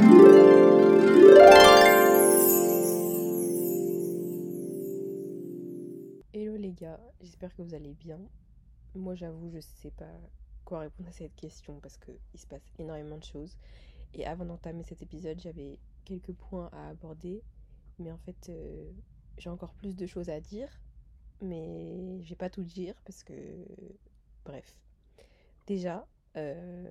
Hello 0.00 0.16
les 6.56 6.72
gars, 6.72 6.98
j'espère 7.20 7.54
que 7.54 7.60
vous 7.60 7.74
allez 7.74 7.92
bien. 7.92 8.18
Moi 8.94 9.14
j'avoue, 9.14 9.50
je 9.50 9.60
sais 9.60 9.90
pas 9.90 10.10
quoi 10.64 10.80
répondre 10.80 11.10
à 11.10 11.12
cette 11.12 11.36
question 11.36 11.80
parce 11.80 11.98
qu'il 11.98 12.16
se 12.34 12.46
passe 12.46 12.62
énormément 12.78 13.18
de 13.18 13.24
choses. 13.24 13.58
Et 14.14 14.24
avant 14.24 14.46
d'entamer 14.46 14.84
cet 14.84 15.02
épisode, 15.02 15.38
j'avais 15.38 15.78
quelques 16.06 16.32
points 16.32 16.70
à 16.72 16.88
aborder. 16.88 17.42
Mais 17.98 18.10
en 18.10 18.18
fait, 18.18 18.48
euh, 18.48 18.90
j'ai 19.36 19.50
encore 19.50 19.74
plus 19.74 19.96
de 19.96 20.06
choses 20.06 20.30
à 20.30 20.40
dire. 20.40 20.80
Mais 21.42 22.22
je 22.22 22.30
vais 22.30 22.36
pas 22.36 22.48
tout 22.48 22.64
dire 22.64 22.94
parce 23.04 23.22
que. 23.22 23.34
Bref. 24.46 24.78
Déjà, 25.66 26.06
euh, 26.38 26.90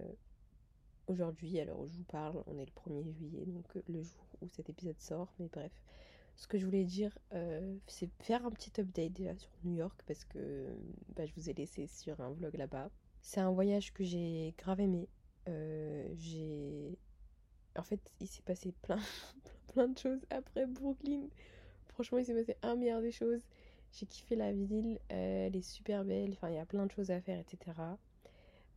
aujourd'hui, 1.09 1.59
alors 1.59 1.85
je 1.85 1.97
vous 1.97 2.03
parle, 2.03 2.43
on 2.47 2.57
est 2.57 2.65
le 2.65 2.71
1er 2.71 3.11
juillet, 3.11 3.45
donc 3.45 3.65
le 3.87 4.01
jour 4.01 4.25
où 4.41 4.47
cet 4.47 4.69
épisode 4.69 4.99
sort. 4.99 5.33
Mais 5.39 5.49
bref. 5.51 5.71
Ce 6.35 6.47
que 6.47 6.57
je 6.57 6.63
voulais 6.63 6.85
dire, 6.85 7.17
euh, 7.33 7.75
c'est 7.87 8.09
faire 8.21 8.45
un 8.45 8.51
petit 8.51 8.79
update 8.79 9.11
déjà 9.11 9.35
sur 9.35 9.49
New 9.65 9.73
York 9.73 10.01
parce 10.07 10.23
que 10.23 10.67
bah, 11.15 11.25
je 11.25 11.33
vous 11.35 11.49
ai 11.49 11.53
laissé 11.53 11.85
sur 11.87 12.21
un 12.21 12.31
vlog 12.31 12.55
là-bas. 12.55 12.89
C'est 13.19 13.41
un 13.41 13.51
voyage 13.51 13.91
que 13.91 14.05
j'ai 14.05 14.53
grave 14.57 14.79
aimé. 14.79 15.09
j'ai 15.45 16.97
en 17.77 17.83
fait, 17.83 17.99
il 18.19 18.27
s'est 18.27 18.41
passé 18.43 18.71
plein, 18.81 18.99
plein 19.73 19.87
de 19.87 19.97
choses 19.97 20.25
après 20.29 20.65
Brooklyn. 20.65 21.27
Franchement, 21.87 22.19
il 22.19 22.25
s'est 22.25 22.33
passé 22.33 22.55
un 22.61 22.75
milliard 22.75 23.01
de 23.01 23.11
choses. 23.11 23.41
J'ai 23.91 24.05
kiffé 24.05 24.35
la 24.35 24.53
ville, 24.53 24.99
euh, 25.11 25.47
elle 25.47 25.55
est 25.55 25.67
super 25.67 26.05
belle, 26.05 26.31
enfin, 26.33 26.49
il 26.49 26.55
y 26.55 26.59
a 26.59 26.65
plein 26.65 26.85
de 26.85 26.91
choses 26.91 27.09
à 27.09 27.19
faire, 27.21 27.39
etc. 27.39 27.75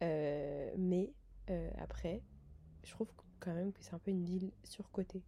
Euh, 0.03 0.73
mais 0.79 1.13
euh, 1.51 1.71
après, 1.79 2.23
je 2.85 2.91
trouve 2.91 3.09
quand 3.41 3.55
même 3.55 3.73
que 3.73 3.83
c'est 3.83 3.95
un 3.95 3.99
peu 3.99 4.11
une 4.11 4.25
ville 4.25 4.53
surcotée. 4.65 5.23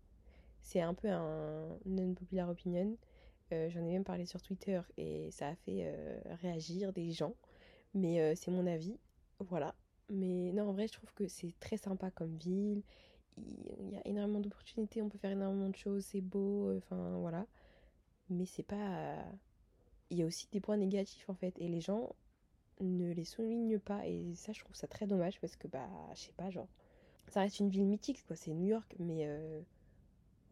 C'est 0.63 0.81
un 0.81 0.95
peu 0.95 1.09
un 1.09 1.79
non-popular 1.85 2.49
opinion. 2.49 2.97
J'en 3.51 3.85
ai 3.85 3.93
même 3.93 4.03
parlé 4.03 4.27
sur 4.27 4.43
Twitter 4.43 4.81
et 4.97 5.31
ça 5.31 5.49
a 5.49 5.55
fait 5.55 5.89
réagir 6.43 6.93
des 6.93 7.13
gens. 7.13 7.35
Mais 7.93 8.35
c'est 8.35 8.51
mon 8.51 8.67
avis. 8.67 8.99
Voilà. 9.39 9.77
Mais 10.09 10.53
non, 10.53 10.71
en 10.71 10.73
vrai, 10.73 10.89
je 10.89 10.95
trouve 10.95 11.13
que 11.15 11.29
c'est 11.29 11.55
très 11.61 11.77
sympa 11.77 12.11
comme 12.11 12.37
ville 12.37 12.83
il 13.37 13.91
y 13.91 13.97
a 13.97 14.07
énormément 14.07 14.41
d'opportunités, 14.41 15.03
on 15.03 15.09
peut 15.09 15.19
faire 15.19 15.33
énormément 15.33 15.69
de 15.69 15.77
choses, 15.77 16.05
c'est 16.05 16.21
beau, 16.21 16.69
euh, 16.69 16.79
enfin 16.79 17.17
voilà. 17.19 17.47
Mais 18.31 18.47
c'est 18.47 18.63
pas. 18.63 19.17
Il 20.11 20.19
y 20.19 20.23
a 20.23 20.27
aussi 20.27 20.49
des 20.53 20.61
points 20.61 20.77
négatifs 20.77 21.29
en 21.29 21.35
fait, 21.35 21.55
et 21.59 21.69
les 21.69 21.81
gens 21.81 22.15
ne 22.81 23.13
les 23.13 23.25
soulignent 23.25 23.79
pas, 23.79 24.07
et 24.07 24.35
ça 24.35 24.53
je 24.53 24.61
trouve 24.61 24.75
ça 24.75 24.87
très 24.87 25.07
dommage 25.07 25.41
parce 25.41 25.57
que 25.57 25.69
bah, 25.69 25.89
je 26.15 26.21
sais 26.21 26.33
pas, 26.37 26.51
genre. 26.51 26.69
Ça 27.29 27.41
reste 27.41 27.59
une 27.61 27.71
ville 27.71 27.87
mythique, 27.87 28.25
quoi, 28.27 28.37
c'est 28.37 28.53
New 28.53 28.67
York, 28.67 28.95
mais 28.99 29.27
euh, 29.27 29.61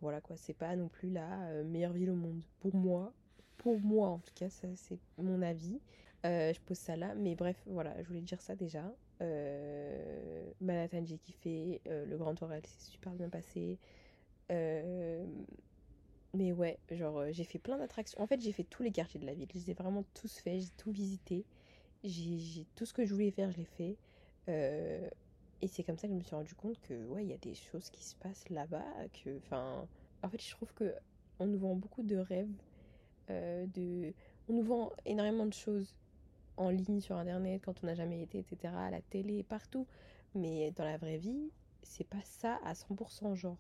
voilà 0.00 0.20
quoi, 0.20 0.36
c'est 0.36 0.54
pas 0.54 0.74
non 0.76 0.88
plus 0.88 1.10
la 1.10 1.42
euh, 1.48 1.64
meilleure 1.64 1.92
ville 1.92 2.10
au 2.10 2.14
monde. 2.16 2.42
Pour 2.60 2.74
moi, 2.74 3.12
pour 3.58 3.78
moi 3.80 4.08
en 4.08 4.18
tout 4.18 4.32
cas, 4.34 4.48
ça 4.48 4.68
c'est 4.74 4.98
mon 5.18 5.42
avis. 5.42 5.80
je 6.24 6.58
pose 6.60 6.78
ça 6.78 6.96
là, 6.96 7.14
mais 7.14 7.34
bref, 7.34 7.62
voilà, 7.66 8.00
je 8.02 8.08
voulais 8.08 8.22
dire 8.22 8.40
ça 8.40 8.56
déjà. 8.56 8.84
Euh, 9.22 10.44
Manhattan, 10.60 11.04
j'ai 11.04 11.18
kiffé. 11.18 11.80
Euh, 11.88 12.04
le 12.06 12.16
Grand 12.16 12.40
Orel, 12.42 12.62
c'est 12.66 12.90
super 12.90 13.12
bien 13.12 13.28
passé. 13.28 13.78
Euh, 14.50 15.24
mais 16.34 16.52
ouais, 16.52 16.78
genre, 16.90 17.24
j'ai 17.30 17.44
fait 17.44 17.58
plein 17.58 17.78
d'attractions. 17.78 18.20
En 18.20 18.26
fait, 18.26 18.40
j'ai 18.40 18.52
fait 18.52 18.64
tous 18.64 18.82
les 18.82 18.90
quartiers 18.90 19.20
de 19.20 19.26
la 19.26 19.34
ville. 19.34 19.48
Je 19.52 19.58
les 19.58 19.70
ai 19.70 19.74
vraiment 19.74 20.04
tous 20.14 20.38
faits, 20.38 20.60
j'ai 20.60 20.70
tout 20.76 20.90
visité. 20.90 21.44
J'ai 22.04 22.66
tout 22.74 22.86
ce 22.86 22.92
que 22.92 23.04
je 23.04 23.12
voulais 23.14 23.30
faire, 23.30 23.50
je 23.50 23.58
l'ai 23.58 23.64
fait. 23.64 23.96
et 24.48 25.68
c'est 25.68 25.84
comme 25.84 25.96
ça 25.96 26.08
que 26.08 26.12
je 26.14 26.18
me 26.18 26.22
suis 26.22 26.34
rendu 26.34 26.54
compte 26.54 26.80
que, 26.80 27.06
ouais, 27.06 27.24
il 27.24 27.30
y 27.30 27.34
a 27.34 27.38
des 27.38 27.54
choses 27.54 27.90
qui 27.90 28.04
se 28.04 28.16
passent 28.16 28.48
là-bas. 28.50 28.84
Que, 29.24 29.36
enfin, 29.38 29.86
en 30.22 30.28
fait, 30.28 30.42
je 30.42 30.50
trouve 30.50 30.72
que 30.74 30.94
on 31.38 31.46
nous 31.46 31.58
vend 31.58 31.74
beaucoup 31.74 32.02
de 32.02 32.16
rêves. 32.16 32.50
de... 33.28 34.12
On 34.48 34.54
nous 34.54 34.62
vend 34.62 34.90
énormément 35.04 35.46
de 35.46 35.52
choses 35.52 35.94
en 36.56 36.70
ligne 36.70 37.00
sur 37.00 37.16
internet 37.16 37.62
quand 37.64 37.82
on 37.82 37.86
n'a 37.86 37.94
jamais 37.94 38.22
été, 38.22 38.38
etc., 38.38 38.74
à 38.76 38.90
la 38.90 39.00
télé, 39.00 39.42
partout. 39.42 39.86
Mais 40.34 40.70
dans 40.72 40.84
la 40.84 40.96
vraie 40.96 41.18
vie, 41.18 41.50
c'est 41.82 42.06
pas 42.06 42.22
ça 42.24 42.58
à 42.64 42.74
100% 42.74 43.34
genre. 43.34 43.58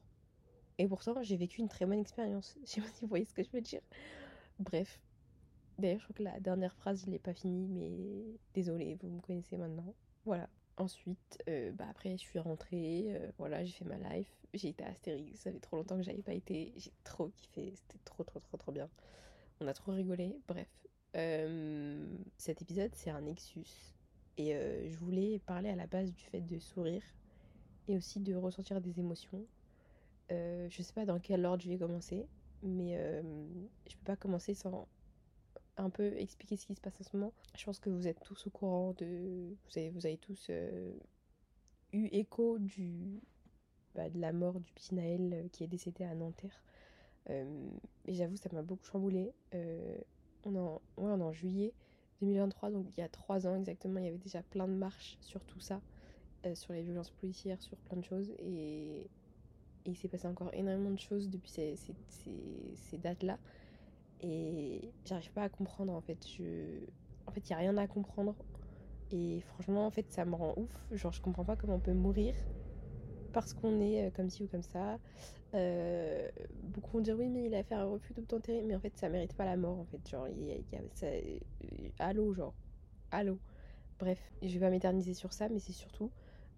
Et 0.78 0.88
pourtant, 0.88 1.22
j'ai 1.22 1.36
vécu 1.36 1.60
une 1.60 1.68
très 1.68 1.86
bonne 1.86 1.98
expérience. 1.98 2.56
Je 2.64 2.70
sais 2.70 2.80
pas 2.80 2.88
si 2.88 3.02
vous 3.02 3.08
voyez 3.08 3.24
ce 3.24 3.34
que 3.34 3.42
je 3.42 3.50
veux 3.50 3.60
dire. 3.60 3.82
Bref. 4.58 5.00
D'ailleurs, 5.82 5.98
je 5.98 6.04
crois 6.04 6.14
que 6.14 6.22
la 6.22 6.38
dernière 6.38 6.72
phrase, 6.76 7.02
je 7.04 7.10
l'ai 7.10 7.18
pas 7.18 7.34
finie, 7.34 7.66
mais 7.66 8.38
désolé, 8.54 8.96
vous 9.02 9.08
me 9.08 9.20
connaissez 9.20 9.56
maintenant. 9.56 9.96
Voilà. 10.24 10.48
Ensuite, 10.76 11.42
euh, 11.48 11.72
bah 11.72 11.86
après, 11.90 12.12
je 12.12 12.22
suis 12.22 12.38
rentrée, 12.38 13.06
euh, 13.08 13.28
voilà, 13.36 13.64
j'ai 13.64 13.72
fait 13.72 13.84
ma 13.84 13.96
life. 13.96 14.28
J'ai 14.54 14.68
été 14.68 14.84
à 14.84 14.90
Astérix, 14.90 15.40
ça 15.40 15.50
fait 15.50 15.58
trop 15.58 15.76
longtemps 15.76 15.96
que 15.96 16.04
j'avais 16.04 16.22
pas 16.22 16.34
été. 16.34 16.72
J'ai 16.76 16.92
trop 17.02 17.30
kiffé, 17.30 17.72
c'était 17.74 17.98
trop, 18.04 18.22
trop, 18.22 18.38
trop, 18.38 18.56
trop 18.56 18.70
bien. 18.70 18.88
On 19.60 19.66
a 19.66 19.74
trop 19.74 19.90
rigolé, 19.90 20.38
bref. 20.46 20.68
Euh, 21.16 22.06
cet 22.36 22.62
épisode, 22.62 22.94
c'est 22.94 23.10
un 23.10 23.22
Nexus. 23.22 23.96
Et 24.38 24.52
je 24.88 24.96
voulais 24.98 25.40
parler 25.40 25.68
à 25.68 25.76
la 25.76 25.88
base 25.88 26.12
du 26.12 26.22
fait 26.22 26.40
de 26.40 26.58
sourire 26.60 27.02
et 27.88 27.96
aussi 27.96 28.20
de 28.20 28.34
ressentir 28.34 28.80
des 28.80 29.00
émotions. 29.00 29.44
Je 30.30 30.80
sais 30.80 30.92
pas 30.94 31.04
dans 31.04 31.18
quel 31.18 31.44
ordre 31.44 31.62
je 31.62 31.68
vais 31.68 31.76
commencer, 31.76 32.26
mais 32.62 32.96
je 33.86 33.96
peux 33.96 34.04
pas 34.04 34.16
commencer 34.16 34.54
sans 34.54 34.88
un 35.76 35.90
peu 35.90 36.16
expliquer 36.18 36.56
ce 36.56 36.66
qui 36.66 36.74
se 36.74 36.80
passe 36.80 37.00
en 37.00 37.04
ce 37.04 37.16
moment. 37.16 37.32
Je 37.56 37.64
pense 37.64 37.78
que 37.78 37.90
vous 37.90 38.06
êtes 38.06 38.20
tous 38.20 38.46
au 38.46 38.50
courant 38.50 38.94
de. 38.98 39.54
Vous 39.92 40.06
avez, 40.06 40.18
tous 40.18 40.50
eu 41.92 42.06
écho 42.06 42.58
du, 42.58 43.20
bah, 43.94 44.08
de 44.08 44.20
la 44.20 44.32
mort 44.32 44.60
du 44.60 44.72
petit 44.72 44.94
Naël 44.94 45.48
qui 45.52 45.64
est 45.64 45.68
décédé 45.68 46.04
à 46.04 46.14
Nanterre. 46.14 46.62
et 47.28 48.14
j'avoue, 48.14 48.36
ça 48.36 48.48
m'a 48.52 48.62
beaucoup 48.62 48.84
chamboulé 48.84 49.32
on 50.44 50.54
est 50.54 50.58
en, 50.58 51.20
en 51.20 51.32
juillet 51.32 51.72
2023, 52.20 52.70
donc 52.70 52.86
il 52.96 53.00
y 53.00 53.02
a 53.02 53.08
trois 53.08 53.46
ans 53.46 53.56
exactement, 53.56 53.98
il 53.98 54.04
y 54.04 54.08
avait 54.08 54.18
déjà 54.18 54.42
plein 54.42 54.68
de 54.68 54.74
marches 54.74 55.16
sur 55.20 55.44
tout 55.44 55.60
ça, 55.60 55.80
euh, 56.46 56.54
sur 56.54 56.72
les 56.72 56.82
violences 56.82 57.10
policières, 57.10 57.60
sur 57.60 57.76
plein 57.78 57.98
de 57.98 58.04
choses, 58.04 58.30
et, 58.38 59.08
il 59.84 59.96
s'est 59.96 60.06
passé 60.06 60.28
encore 60.28 60.54
énormément 60.54 60.92
de 60.92 61.00
choses 61.00 61.28
depuis 61.28 61.50
ces, 61.50 62.98
dates-là, 62.98 63.36
et 64.22 64.92
j'arrive 65.04 65.32
pas 65.32 65.42
à 65.42 65.48
comprendre 65.48 65.92
en 65.92 66.00
fait. 66.00 66.26
Je... 66.26 66.80
En 67.26 67.30
fait, 67.32 67.48
il 67.48 67.52
n'y 67.52 67.54
a 67.54 67.58
rien 67.58 67.76
à 67.76 67.86
comprendre, 67.86 68.34
et 69.12 69.40
franchement, 69.42 69.86
en 69.86 69.90
fait, 69.90 70.10
ça 70.10 70.24
me 70.24 70.34
rend 70.34 70.54
ouf. 70.56 70.86
Genre, 70.90 71.12
je 71.12 71.20
comprends 71.20 71.44
pas 71.44 71.54
comment 71.54 71.74
on 71.74 71.80
peut 71.80 71.92
mourir 71.92 72.34
parce 73.32 73.54
qu'on 73.54 73.80
est 73.80 74.06
euh, 74.06 74.10
comme 74.10 74.30
ci 74.30 74.42
ou 74.42 74.46
comme 74.46 74.62
ça. 74.62 74.98
Euh, 75.54 76.28
beaucoup 76.62 76.96
vont 76.96 77.02
dire 77.02 77.16
oui, 77.18 77.28
mais 77.28 77.44
il 77.44 77.54
a 77.54 77.62
fait 77.62 77.74
un 77.74 77.84
refus 77.84 78.14
d'obtempérer, 78.14 78.62
mais 78.62 78.74
en 78.74 78.80
fait, 78.80 78.96
ça 78.96 79.08
mérite 79.08 79.34
pas 79.34 79.44
la 79.44 79.56
mort. 79.56 79.78
En 79.78 79.84
fait, 79.84 80.06
genre, 80.08 80.28
il 80.28 80.46
y 80.46 80.52
a, 80.52 80.80
ça, 80.94 81.06
euh, 81.06 81.38
allô, 81.98 82.32
genre, 82.32 82.54
allô. 83.10 83.38
Bref, 83.98 84.32
je 84.42 84.48
vais 84.48 84.60
pas 84.60 84.70
m'éterniser 84.70 85.14
sur 85.14 85.32
ça, 85.32 85.48
mais 85.48 85.58
c'est 85.58 85.72
surtout 85.72 86.10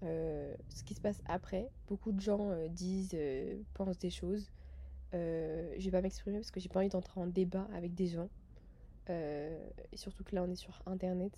ce 0.02 0.84
qui 0.84 0.94
se 0.94 1.00
passe 1.00 1.22
après. 1.26 1.70
Beaucoup 1.88 2.12
de 2.12 2.20
gens 2.20 2.50
disent, 2.68 3.16
pensent 3.72 3.98
des 3.98 4.10
choses. 4.10 4.50
Je 5.14 5.84
vais 5.84 5.90
pas 5.90 6.02
m'exprimer 6.02 6.38
parce 6.38 6.50
que 6.50 6.60
j'ai 6.60 6.68
pas 6.68 6.80
envie 6.80 6.88
d'entrer 6.88 7.20
en 7.20 7.26
débat 7.26 7.66
avec 7.74 7.94
des 7.94 8.06
gens. 8.08 8.28
et 9.08 9.96
surtout 9.96 10.24
que 10.24 10.34
là, 10.34 10.42
on 10.42 10.50
est 10.50 10.56
sur 10.56 10.82
internet. 10.86 11.32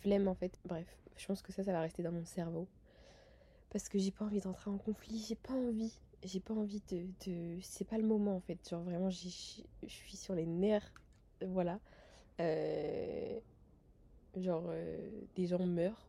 flemme 0.00 0.28
en 0.28 0.34
fait. 0.34 0.58
Bref, 0.64 0.86
je 1.16 1.26
pense 1.26 1.42
que 1.42 1.52
ça, 1.52 1.62
ça 1.62 1.72
va 1.72 1.80
rester 1.80 2.02
dans 2.02 2.12
mon 2.12 2.24
cerveau 2.24 2.68
parce 3.70 3.88
que 3.88 3.98
j'ai 3.98 4.10
pas 4.10 4.24
envie 4.24 4.40
d'entrer 4.40 4.70
en 4.70 4.78
conflit, 4.78 5.24
j'ai 5.28 5.36
pas 5.36 5.54
envie, 5.54 5.92
j'ai 6.24 6.40
pas 6.40 6.54
envie 6.54 6.82
de, 6.90 7.06
de... 7.24 7.58
c'est 7.62 7.86
pas 7.86 7.98
le 7.98 8.04
moment 8.04 8.36
en 8.36 8.40
fait, 8.40 8.68
genre 8.68 8.82
vraiment 8.82 9.10
je 9.10 9.28
suis 9.28 10.16
sur 10.16 10.34
les 10.34 10.46
nerfs, 10.46 10.92
voilà. 11.40 11.78
Euh, 12.40 13.38
genre 14.36 14.64
euh, 14.68 15.10
des 15.36 15.46
gens 15.46 15.64
meurent 15.66 16.08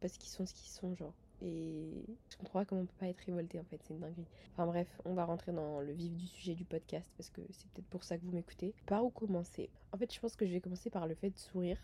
parce 0.00 0.16
qu'ils 0.18 0.30
sont 0.30 0.46
ce 0.46 0.54
qu'ils 0.54 0.70
sont, 0.70 0.94
genre. 0.94 1.14
Et 1.42 1.90
je 2.30 2.36
comprends 2.36 2.60
pas 2.60 2.64
comment 2.64 2.82
on 2.82 2.86
peut 2.86 2.94
pas 2.98 3.08
être 3.08 3.20
révolté 3.20 3.60
en 3.60 3.64
fait, 3.64 3.78
c'est 3.82 3.92
une 3.92 4.00
dinguerie. 4.00 4.26
Enfin 4.52 4.66
bref, 4.66 4.88
on 5.04 5.14
va 5.14 5.24
rentrer 5.24 5.52
dans 5.52 5.80
le 5.80 5.92
vif 5.92 6.14
du 6.14 6.26
sujet 6.26 6.54
du 6.54 6.64
podcast 6.64 7.06
parce 7.16 7.28
que 7.28 7.42
c'est 7.50 7.68
peut-être 7.70 7.88
pour 7.88 8.04
ça 8.04 8.16
que 8.16 8.24
vous 8.24 8.32
m'écoutez. 8.32 8.74
Par 8.86 9.04
où 9.04 9.10
commencer? 9.10 9.68
En 9.92 9.98
fait, 9.98 10.12
je 10.12 10.18
pense 10.18 10.34
que 10.34 10.46
je 10.46 10.52
vais 10.52 10.60
commencer 10.60 10.88
par 10.88 11.06
le 11.06 11.14
fait 11.14 11.30
de 11.30 11.38
sourire. 11.38 11.78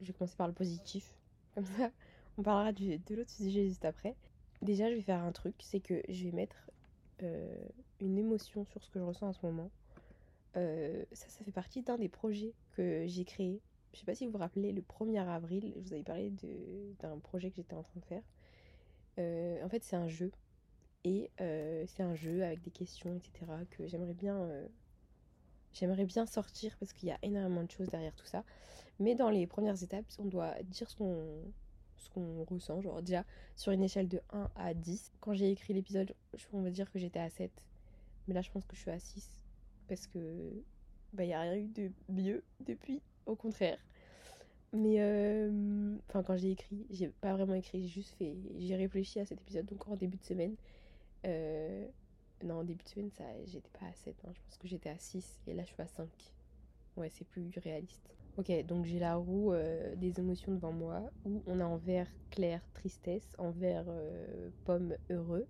Je 0.00 0.06
vais 0.06 0.12
commencer 0.12 0.36
par 0.36 0.46
le 0.46 0.54
positif. 0.54 1.16
Comme 1.54 1.64
ça, 1.64 1.90
on 2.38 2.42
parlera 2.42 2.72
de 2.72 3.14
l'autre 3.14 3.30
sujet 3.30 3.66
juste 3.66 3.84
après. 3.84 4.14
Déjà, 4.62 4.88
je 4.90 4.94
vais 4.94 5.02
faire 5.02 5.22
un 5.22 5.32
truc, 5.32 5.56
c'est 5.60 5.80
que 5.80 6.02
je 6.08 6.24
vais 6.24 6.32
mettre 6.32 6.70
euh, 7.24 7.52
une 8.00 8.16
émotion 8.16 8.64
sur 8.64 8.82
ce 8.82 8.90
que 8.90 9.00
je 9.00 9.04
ressens 9.04 9.28
en 9.28 9.32
ce 9.32 9.44
moment. 9.44 9.70
Euh, 10.56 11.04
ça, 11.12 11.28
ça 11.28 11.44
fait 11.44 11.52
partie 11.52 11.82
d'un 11.82 11.98
des 11.98 12.08
projets 12.08 12.52
que 12.76 13.06
j'ai 13.06 13.24
créé. 13.24 13.60
Je 13.92 13.98
sais 13.98 14.06
pas 14.06 14.14
si 14.14 14.24
vous 14.24 14.32
vous 14.32 14.38
rappelez, 14.38 14.72
le 14.72 14.82
1er 14.82 15.26
avril, 15.26 15.72
je 15.76 15.80
vous 15.80 15.92
avais 15.92 16.02
parlé 16.02 16.32
d'un 17.00 17.18
projet 17.18 17.50
que 17.50 17.56
j'étais 17.56 17.74
en 17.74 17.82
train 17.82 18.00
de 18.00 18.04
faire. 18.04 18.22
Euh, 19.18 19.64
en 19.64 19.68
fait, 19.68 19.82
c'est 19.84 19.96
un 19.96 20.08
jeu. 20.08 20.30
Et 21.04 21.30
c'est 21.38 22.02
un 22.02 22.14
jeu 22.14 22.44
avec 22.44 22.62
des 22.62 22.70
questions, 22.70 23.16
etc. 23.16 23.46
que 23.70 23.88
j'aimerais 23.88 24.14
bien 24.14 24.48
j'aimerais 25.72 26.04
bien 26.04 26.26
sortir 26.26 26.76
parce 26.78 26.92
qu'il 26.92 27.08
y 27.08 27.12
a 27.12 27.18
énormément 27.22 27.64
de 27.64 27.70
choses 27.70 27.88
derrière 27.88 28.14
tout 28.14 28.26
ça. 28.26 28.44
Mais 28.98 29.14
dans 29.14 29.30
les 29.30 29.46
premières 29.46 29.82
étapes, 29.82 30.04
on 30.18 30.26
doit 30.26 30.54
dire 30.64 30.88
ce 30.88 30.96
qu'on 30.96 32.44
ressent. 32.44 32.80
Genre 32.80 33.02
déjà 33.02 33.24
sur 33.56 33.72
une 33.72 33.82
échelle 33.82 34.08
de 34.08 34.20
1 34.30 34.50
à 34.54 34.74
10. 34.74 35.12
Quand 35.20 35.34
j'ai 35.34 35.50
écrit 35.50 35.72
l'épisode, 35.72 36.14
on 36.52 36.62
va 36.62 36.70
dire 36.70 36.90
que 36.90 36.98
j'étais 36.98 37.20
à 37.20 37.30
7. 37.30 37.50
Mais 38.28 38.34
là 38.34 38.42
je 38.42 38.50
pense 38.50 38.64
que 38.66 38.76
je 38.76 38.82
suis 38.82 38.90
à 38.90 38.98
6. 39.00 39.28
Parce 39.88 40.06
que 40.06 40.18
bah 41.12 41.24
y 41.24 41.32
a 41.32 41.40
rien 41.40 41.56
eu 41.56 41.68
de 41.68 41.90
mieux 42.08 42.42
depuis, 42.60 43.02
au 43.26 43.34
contraire. 43.34 43.78
Mais 44.72 44.96
euh, 45.00 45.96
enfin 46.08 46.22
quand 46.22 46.36
j'ai 46.36 46.52
écrit, 46.52 46.86
j'ai 46.90 47.08
pas 47.08 47.34
vraiment 47.34 47.54
écrit, 47.54 47.82
j'ai 47.82 47.88
juste 47.88 48.14
fait, 48.16 48.34
j'ai 48.58 48.74
réfléchi 48.74 49.20
à 49.20 49.26
cet 49.26 49.40
épisode 49.42 49.66
donc 49.66 49.86
en 49.86 49.96
début 49.96 50.16
de 50.16 50.24
semaine. 50.24 50.56
Euh, 51.26 51.86
non 52.42 52.56
en 52.60 52.64
début 52.64 52.82
de 52.82 52.88
semaine 52.88 53.10
ça, 53.10 53.24
j'étais 53.44 53.70
pas 53.78 53.86
à 53.86 53.92
7, 53.92 54.14
hein. 54.24 54.30
je 54.32 54.40
pense 54.40 54.58
que 54.58 54.66
j'étais 54.66 54.88
à 54.88 54.98
6 54.98 55.40
et 55.46 55.54
là 55.54 55.62
je 55.64 55.68
suis 55.72 55.82
à 55.82 55.86
5. 55.86 56.08
Ouais 56.96 57.10
c'est 57.10 57.26
plus 57.26 57.50
réaliste. 57.62 58.14
Ok, 58.38 58.50
donc 58.64 58.86
j'ai 58.86 58.98
la 58.98 59.16
roue 59.16 59.52
euh, 59.52 59.94
des 59.96 60.18
émotions 60.18 60.52
devant 60.52 60.72
moi 60.72 61.02
où 61.26 61.42
on 61.46 61.60
a 61.60 61.66
en 61.66 61.76
vert 61.76 62.08
clair 62.30 62.62
tristesse, 62.72 63.34
en 63.36 63.50
vert 63.50 63.84
euh, 63.88 64.48
pomme 64.64 64.96
heureux, 65.10 65.46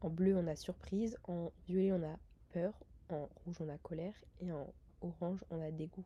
en 0.00 0.10
bleu 0.10 0.36
on 0.36 0.48
a 0.48 0.56
surprise, 0.56 1.16
en 1.28 1.52
violet 1.68 1.92
on 1.92 2.02
a 2.02 2.18
peur, 2.52 2.74
en 3.08 3.28
rouge 3.44 3.56
on 3.60 3.68
a 3.68 3.78
colère 3.78 4.14
et 4.40 4.50
en 4.50 4.66
orange 5.00 5.44
on 5.50 5.60
a 5.60 5.70
dégoût. 5.70 6.04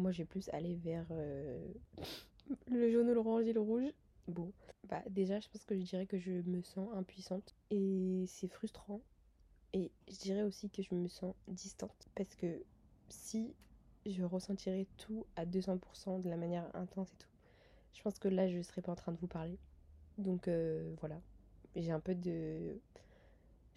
Moi 0.00 0.12
j'ai 0.12 0.24
plus 0.24 0.48
aller 0.50 0.76
vers 0.76 1.06
euh, 1.10 1.66
le 2.70 2.90
jaune, 2.90 3.12
l'orange 3.12 3.46
et 3.46 3.52
le 3.52 3.60
rouge. 3.60 3.92
Bon, 4.28 4.52
bah 4.88 5.02
déjà 5.10 5.40
je 5.40 5.48
pense 5.48 5.64
que 5.64 5.76
je 5.76 5.82
dirais 5.82 6.06
que 6.06 6.18
je 6.18 6.32
me 6.32 6.62
sens 6.62 6.88
impuissante 6.94 7.54
et 7.70 8.24
c'est 8.26 8.48
frustrant. 8.48 9.00
Et 9.72 9.92
je 10.08 10.18
dirais 10.18 10.42
aussi 10.42 10.68
que 10.68 10.82
je 10.82 10.94
me 10.94 11.06
sens 11.06 11.34
distante 11.46 12.08
parce 12.16 12.34
que 12.34 12.62
si 13.08 13.54
je 14.06 14.22
ressentirais 14.22 14.86
tout 14.96 15.26
à 15.36 15.44
200% 15.44 16.22
de 16.22 16.28
la 16.28 16.36
manière 16.36 16.64
intense 16.74 17.12
et 17.12 17.16
tout. 17.16 17.28
Je 17.94 18.02
pense 18.02 18.18
que 18.18 18.28
là, 18.28 18.48
je 18.48 18.62
serais 18.62 18.82
pas 18.82 18.92
en 18.92 18.96
train 18.96 19.12
de 19.12 19.18
vous 19.18 19.26
parler. 19.26 19.58
Donc 20.18 20.48
euh, 20.48 20.94
voilà. 21.00 21.20
J'ai 21.76 21.92
un 21.92 22.00
peu 22.00 22.14
de. 22.14 22.78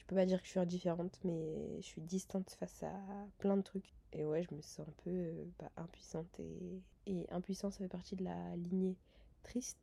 Je 0.03 0.07
peux 0.09 0.15
pas 0.15 0.25
dire 0.25 0.41
que 0.41 0.45
je 0.45 0.51
suis 0.51 0.59
indifférente, 0.59 1.17
mais 1.23 1.77
je 1.77 1.85
suis 1.85 2.01
distante 2.01 2.51
face 2.59 2.83
à 2.83 2.91
plein 3.37 3.55
de 3.55 3.61
trucs. 3.61 3.93
Et 4.11 4.25
ouais, 4.25 4.43
je 4.43 4.53
me 4.53 4.61
sens 4.61 4.85
un 4.85 4.93
peu 5.05 5.09
euh, 5.09 5.45
bah, 5.59 5.71
impuissante. 5.77 6.27
Et... 6.39 6.81
et 7.07 7.25
ça 7.53 7.71
fait 7.71 7.87
partie 7.87 8.17
de 8.17 8.25
la 8.25 8.55
lignée 8.57 8.97
triste, 9.43 9.79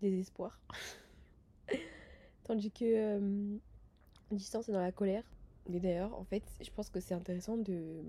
désespoir. 0.00 0.60
Tandis 2.44 2.70
que 2.70 2.84
euh, 2.84 3.58
distance 4.30 4.68
est 4.68 4.72
dans 4.72 4.80
la 4.80 4.92
colère. 4.92 5.24
Mais 5.68 5.80
d'ailleurs, 5.80 6.14
en 6.14 6.24
fait, 6.24 6.44
je 6.60 6.70
pense 6.70 6.88
que 6.88 7.00
c'est 7.00 7.14
intéressant 7.14 7.56
de, 7.56 8.02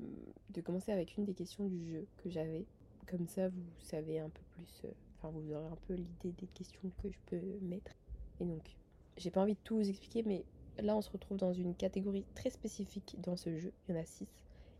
de, 0.51 0.61
commencer 0.61 0.91
avec 0.91 1.17
une 1.17 1.25
des 1.25 1.33
questions 1.33 1.65
du 1.65 1.91
jeu 1.91 2.05
que 2.17 2.29
j'avais. 2.29 2.65
Comme 3.07 3.27
ça, 3.27 3.49
vous 3.49 3.63
savez 3.79 4.19
un 4.19 4.29
peu 4.29 4.41
plus, 4.51 4.81
euh, 4.85 4.91
enfin, 5.17 5.29
vous 5.29 5.51
aurez 5.51 5.65
un 5.65 5.77
peu 5.87 5.95
l'idée 5.95 6.31
des 6.37 6.47
questions 6.47 6.91
que 7.01 7.09
je 7.09 7.17
peux 7.25 7.41
mettre. 7.61 7.91
Et 8.39 8.45
donc, 8.45 8.77
j'ai 9.17 9.31
pas 9.31 9.41
envie 9.41 9.55
de 9.55 9.59
tout 9.63 9.77
vous 9.77 9.89
expliquer, 9.89 10.21
mais 10.23 10.45
là, 10.81 10.95
on 10.95 11.01
se 11.01 11.09
retrouve 11.09 11.37
dans 11.37 11.53
une 11.53 11.75
catégorie 11.75 12.25
très 12.35 12.49
spécifique 12.49 13.15
dans 13.19 13.35
ce 13.35 13.57
jeu. 13.57 13.73
Il 13.87 13.95
y 13.95 13.97
en 13.97 14.01
a 14.01 14.05
6. 14.05 14.27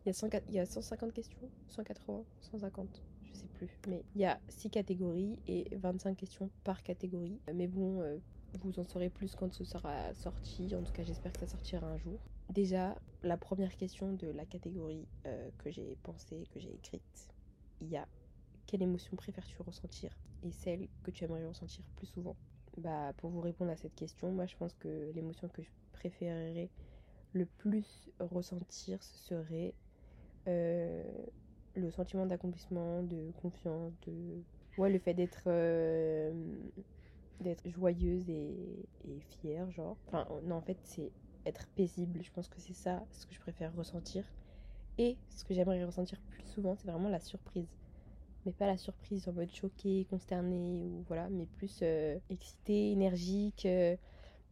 Il 0.05 0.07
y 0.07 0.09
a, 0.09 0.13
100, 0.13 0.29
il 0.47 0.55
y 0.55 0.59
a 0.59 0.65
150 0.65 1.13
questions? 1.13 1.49
180 1.67 2.23
150 2.41 3.03
Je 3.25 3.33
sais 3.33 3.47
plus. 3.53 3.69
Mais 3.87 4.03
il 4.15 4.21
y 4.21 4.25
a 4.25 4.39
6 4.49 4.69
catégories 4.69 5.39
et 5.47 5.67
25 5.75 6.15
questions 6.15 6.49
par 6.63 6.83
catégorie. 6.83 7.39
Mais 7.53 7.67
bon, 7.67 8.01
euh, 8.01 8.17
vous 8.61 8.79
en 8.79 8.85
saurez 8.85 9.09
plus 9.09 9.35
quand 9.35 9.53
ce 9.53 9.63
sera 9.63 10.13
sorti. 10.13 10.73
En 10.75 10.83
tout 10.83 10.93
cas, 10.93 11.03
j'espère 11.03 11.33
que 11.33 11.39
ça 11.39 11.47
sortira 11.47 11.87
un 11.87 11.97
jour. 11.97 12.19
Déjà, 12.49 12.95
la 13.23 13.37
première 13.37 13.75
question 13.75 14.13
de 14.13 14.27
la 14.27 14.45
catégorie 14.45 15.05
euh, 15.25 15.49
que 15.59 15.69
j'ai 15.69 15.97
pensée, 16.03 16.47
que 16.53 16.59
j'ai 16.59 16.73
écrite, 16.73 17.29
il 17.81 17.89
y 17.89 17.97
a 17.97 18.07
quelle 18.65 18.83
émotion 18.83 19.15
préfères-tu 19.17 19.61
ressentir? 19.61 20.11
Et 20.43 20.51
celle 20.51 20.87
que 21.03 21.11
tu 21.11 21.23
aimerais 21.23 21.45
ressentir 21.45 21.83
plus 21.95 22.07
souvent? 22.07 22.35
Bah, 22.77 23.13
pour 23.17 23.29
vous 23.29 23.41
répondre 23.41 23.71
à 23.71 23.75
cette 23.75 23.95
question, 23.95 24.31
moi 24.31 24.45
je 24.45 24.55
pense 24.55 24.73
que 24.75 25.11
l'émotion 25.13 25.49
que 25.49 25.61
je 25.61 25.69
préférerais 25.99 26.69
le 27.33 27.45
plus 27.45 28.09
ressentir, 28.19 29.01
ce 29.03 29.17
serait 29.17 29.73
euh, 30.47 31.03
le 31.75 31.91
sentiment 31.91 32.25
d'accomplissement, 32.25 33.03
de 33.03 33.31
confiance, 33.41 33.93
de 34.07 34.43
ouais, 34.77 34.89
le 34.89 34.99
fait 34.99 35.13
d'être 35.13 35.43
euh, 35.47 36.31
d'être 37.39 37.67
joyeuse 37.69 38.29
et, 38.29 38.85
fière, 39.41 39.69
genre. 39.71 39.97
Enfin, 40.07 40.27
non, 40.43 40.55
en 40.55 40.61
fait, 40.61 40.77
c'est 40.83 41.11
être 41.45 41.67
paisible. 41.75 42.21
Je 42.23 42.31
pense 42.31 42.47
que 42.47 42.59
c'est 42.59 42.73
ça 42.73 43.05
ce 43.11 43.25
que 43.25 43.33
je 43.33 43.39
préfère 43.39 43.73
ressentir. 43.75 44.25
Et 44.97 45.17
ce 45.29 45.45
que 45.45 45.53
j'aimerais 45.53 45.83
ressentir 45.85 46.19
plus 46.29 46.43
souvent, 46.43 46.75
c'est 46.75 46.87
vraiment 46.87 47.07
la 47.09 47.19
surprise. 47.21 47.69
Mais 48.45 48.51
pas 48.51 48.67
la 48.67 48.77
surprise 48.77 49.27
en 49.27 49.33
mode 49.33 49.51
choqué, 49.51 50.05
consterné 50.09 50.83
ou 50.83 51.03
voilà, 51.07 51.29
mais 51.29 51.45
plus 51.45 51.79
euh, 51.81 52.17
excité, 52.29 52.91
énergique. 52.91 53.65
Euh, 53.65 53.95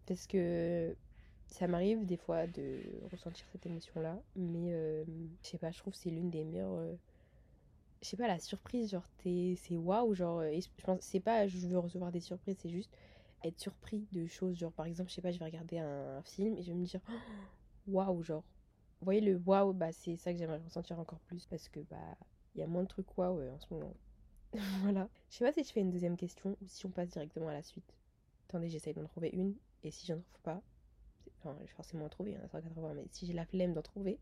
parce 0.05 0.27
que 0.27 0.95
ça 1.47 1.67
m'arrive 1.67 2.05
des 2.05 2.17
fois 2.17 2.47
de 2.47 2.81
ressentir 3.11 3.45
cette 3.51 3.65
émotion-là. 3.65 4.21
Mais 4.35 4.73
euh, 4.73 5.03
je 5.43 5.47
sais 5.47 5.57
pas, 5.57 5.71
je 5.71 5.79
trouve 5.79 5.93
que 5.93 5.99
c'est 5.99 6.09
l'une 6.09 6.29
des 6.29 6.43
meilleures. 6.43 6.97
je 8.01 8.07
sais 8.07 8.17
pas, 8.17 8.27
la 8.27 8.39
surprise, 8.39 8.91
genre, 8.91 9.07
c'est 9.23 9.57
waouh. 9.77 10.13
Genre, 10.13 10.41
je 10.43 10.83
pense, 10.83 10.99
c'est 11.01 11.19
pas 11.19 11.47
je 11.47 11.57
veux 11.67 11.79
recevoir 11.79 12.11
des 12.11 12.19
surprises, 12.21 12.57
c'est 12.59 12.69
juste 12.69 12.91
être 13.43 13.59
surpris 13.59 14.07
de 14.11 14.25
choses. 14.27 14.57
Genre, 14.57 14.71
par 14.71 14.85
exemple, 14.85 15.09
je 15.09 15.15
sais 15.15 15.21
pas, 15.21 15.31
je 15.31 15.39
vais 15.39 15.45
regarder 15.45 15.79
un, 15.79 16.21
film 16.23 16.57
et 16.57 16.61
je 16.61 16.71
vais 16.71 16.77
me 16.77 16.85
dire 16.85 17.01
waouh, 17.87 18.21
genre. 18.23 18.43
Vous 18.99 19.05
voyez, 19.05 19.21
le 19.21 19.41
waouh, 19.45 19.73
bah, 19.73 19.91
c'est 19.91 20.17
ça 20.17 20.33
que 20.33 20.39
j'aimerais 20.39 20.57
ressentir 20.57 20.99
encore 20.99 21.19
plus 21.19 21.45
parce 21.45 21.69
que, 21.69 21.79
bah, 21.81 22.17
il 22.55 22.61
y 22.61 22.63
a 22.63 22.67
moins 22.67 22.83
de 22.83 22.87
trucs 22.87 23.17
waouh 23.17 23.39
en 23.49 23.59
ce 23.59 23.73
moment. 23.73 23.93
voilà. 24.81 25.09
Je 25.29 25.37
sais 25.37 25.45
pas 25.45 25.51
si 25.51 25.63
je 25.63 25.71
fais 25.71 25.81
une 25.81 25.91
deuxième 25.91 26.17
question 26.17 26.57
ou 26.61 26.67
si 26.67 26.85
on 26.85 26.89
passe 26.89 27.09
directement 27.09 27.49
à 27.49 27.53
la 27.53 27.63
suite. 27.63 27.93
Attendez, 28.47 28.69
j'essaye 28.69 28.93
d'en 28.93 29.03
trouver 29.03 29.29
une 29.33 29.55
et 29.83 29.91
si 29.91 30.07
j'en 30.07 30.15
trouve 30.15 30.41
pas, 30.41 30.61
enfin, 31.51 31.57
je 31.61 31.71
vais 31.71 31.75
forcément 31.75 32.05
en 32.05 32.09
trouver, 32.09 32.31
il 32.31 32.35
y 32.35 32.37
en 32.39 32.43
a 32.43 32.47
180, 32.47 32.93
mais 32.93 33.05
si 33.11 33.25
j'ai 33.25 33.33
la 33.33 33.45
flemme 33.45 33.73
d'en 33.73 33.81
trouver, 33.81 34.19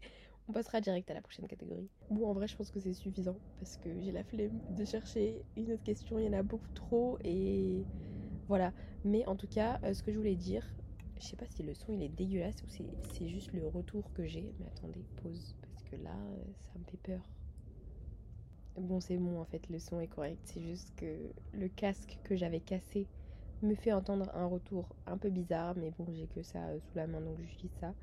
on 0.48 0.54
passera 0.54 0.82
direct 0.82 1.10
à 1.12 1.14
la 1.14 1.22
prochaine 1.22 1.48
catégorie. 1.48 1.90
Bon, 2.10 2.28
en 2.28 2.34
vrai, 2.34 2.48
je 2.48 2.56
pense 2.56 2.72
que 2.72 2.80
c'est 2.80 2.94
suffisant 2.94 3.40
parce 3.60 3.78
que 3.78 4.00
j'ai 4.02 4.12
la 4.12 4.24
flemme 4.24 4.62
de 4.70 4.86
chercher 4.86 5.46
une 5.56 5.72
autre 5.74 5.84
question, 5.84 6.20
il 6.20 6.26
y 6.26 6.30
en 6.30 6.34
a 6.34 6.44
beaucoup 6.44 6.70
trop 6.74 7.18
et 7.24 7.88
voilà. 8.48 8.74
Mais 9.04 9.26
en 9.28 9.36
tout 9.36 9.48
cas, 9.48 9.80
euh, 9.84 9.94
ce 9.94 10.04
que 10.04 10.12
je 10.12 10.18
voulais 10.18 10.36
dire, 10.36 10.64
je 11.20 11.26
sais 11.26 11.36
pas 11.38 11.48
si 11.48 11.64
le 11.64 11.74
son 11.74 11.94
il 11.94 12.04
est 12.04 12.10
dégueulasse 12.10 12.64
ou 12.64 12.68
c'est 12.68 13.28
juste 13.28 13.54
le 13.54 13.68
retour 13.68 14.12
que 14.14 14.26
j'ai. 14.26 14.54
Mais 14.60 14.68
attendez, 14.68 15.06
pause, 15.16 15.56
parce 15.62 15.84
que 15.84 15.96
là, 15.96 16.16
euh, 16.16 16.44
ça 16.60 16.80
me 16.80 16.84
fait 16.86 16.98
peur. 16.98 17.22
Bon, 18.76 19.00
c'est 19.00 19.18
bon, 19.18 19.40
en 19.40 19.46
fait, 19.46 19.68
le 19.70 19.80
son 19.80 20.00
est 20.00 20.08
correct. 20.08 20.42
C'est 20.46 20.62
juste 20.62 20.94
que 20.98 21.34
le 21.54 21.70
casque 21.70 22.20
que 22.24 22.36
j'avais 22.36 22.60
cassé 22.60 23.08
me 23.62 23.76
fait 23.76 23.92
entendre 23.94 24.30
un 24.34 24.46
retour 24.46 24.96
un 25.06 25.18
peu 25.18 25.30
bizarre. 25.30 25.76
Mais 25.76 25.92
bon, 25.98 26.06
j'ai 26.14 26.28
que 26.28 26.44
ça 26.44 26.60
euh, 26.68 26.80
sous 26.80 26.98
la 26.98 27.08
main, 27.08 27.22
donc 27.22 27.40
j'utilise 27.40 27.76
ça. 27.80 27.94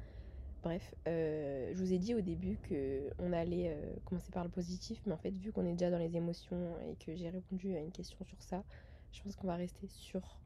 Bref, 0.62 0.94
je 1.06 1.74
vous 1.77 1.93
ai 1.93 1.98
dit 1.98 2.15
au 2.15 2.20
début 2.20 2.56
que 2.62 3.10
on 3.19 3.32
allait 3.32 3.77
commencer 4.05 4.31
par 4.31 4.44
le 4.44 4.50
positif, 4.50 5.03
mais 5.06 5.12
en 5.12 5.19
fait, 5.19 5.32
vu 5.32 5.50
qu'on 5.50 5.67
est 5.67 5.72
déjà 5.72 5.91
dans 5.91 5.98
les 5.98 6.17
émotions 6.17 6.77
et 6.88 6.94
que 7.05 7.17
j'ai 7.17 7.31
répondu 7.31 7.74
à 7.74 7.81
une 7.81 7.91
question 7.91 8.24
sur 8.24 8.41
ça, 8.41 8.62
je 9.10 9.22
pense 9.22 9.34
qu'on 9.34 9.48
va 9.48 9.56
rester 9.56 9.88
sur 9.88 10.41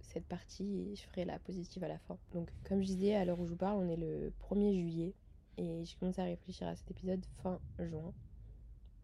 cette 0.00 0.26
partie 0.26 0.80
et 0.80 0.96
je 0.96 1.02
ferai 1.02 1.24
la 1.24 1.38
positive 1.38 1.82
à 1.84 1.88
la 1.88 1.98
fin. 1.98 2.18
Donc 2.32 2.52
comme 2.64 2.80
je 2.80 2.86
disais, 2.86 3.14
à 3.14 3.24
l'heure 3.24 3.40
où 3.40 3.46
je 3.46 3.50
vous 3.50 3.56
parle, 3.56 3.78
on 3.78 3.88
est 3.88 3.96
le 3.96 4.32
1er 4.38 4.72
juillet 4.72 5.14
et 5.56 5.84
j'ai 5.84 5.96
commencé 5.96 6.20
à 6.20 6.24
réfléchir 6.24 6.68
à 6.68 6.76
cet 6.76 6.90
épisode 6.90 7.24
fin 7.42 7.60
juin. 7.78 8.12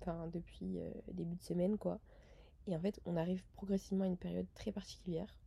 Enfin 0.01 0.29
depuis 0.29 0.79
euh, 0.79 0.91
début 1.13 1.37
de 1.37 1.43
semaine 1.43 1.79
quoi. 1.79 2.01
Et 2.67 2.77
en 2.77 2.81
fait 2.81 3.01
on 3.05 3.17
arrive 3.17 3.43
progressivement 3.55 4.05
à 4.05 4.09
une 4.09 4.17
période 4.17 4.47
très 4.55 4.73
particulière. 4.73 5.40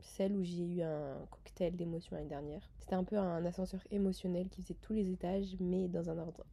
Celle 0.00 0.36
où 0.36 0.42
j'ai 0.44 0.64
eu 0.64 0.82
un 0.82 1.26
cocktail 1.30 1.76
d'émotions 1.76 2.16
l'année 2.16 2.28
dernière. 2.28 2.68
C'était 2.78 2.94
un 2.94 3.04
peu 3.04 3.18
un 3.18 3.44
ascenseur 3.44 3.80
émotionnel 3.90 4.48
qui 4.48 4.62
faisait 4.62 4.78
tous 4.80 4.92
les 4.92 5.10
étages 5.10 5.56
mais 5.60 5.88
dans 5.88 6.10
un 6.10 6.18
ordre 6.18 6.44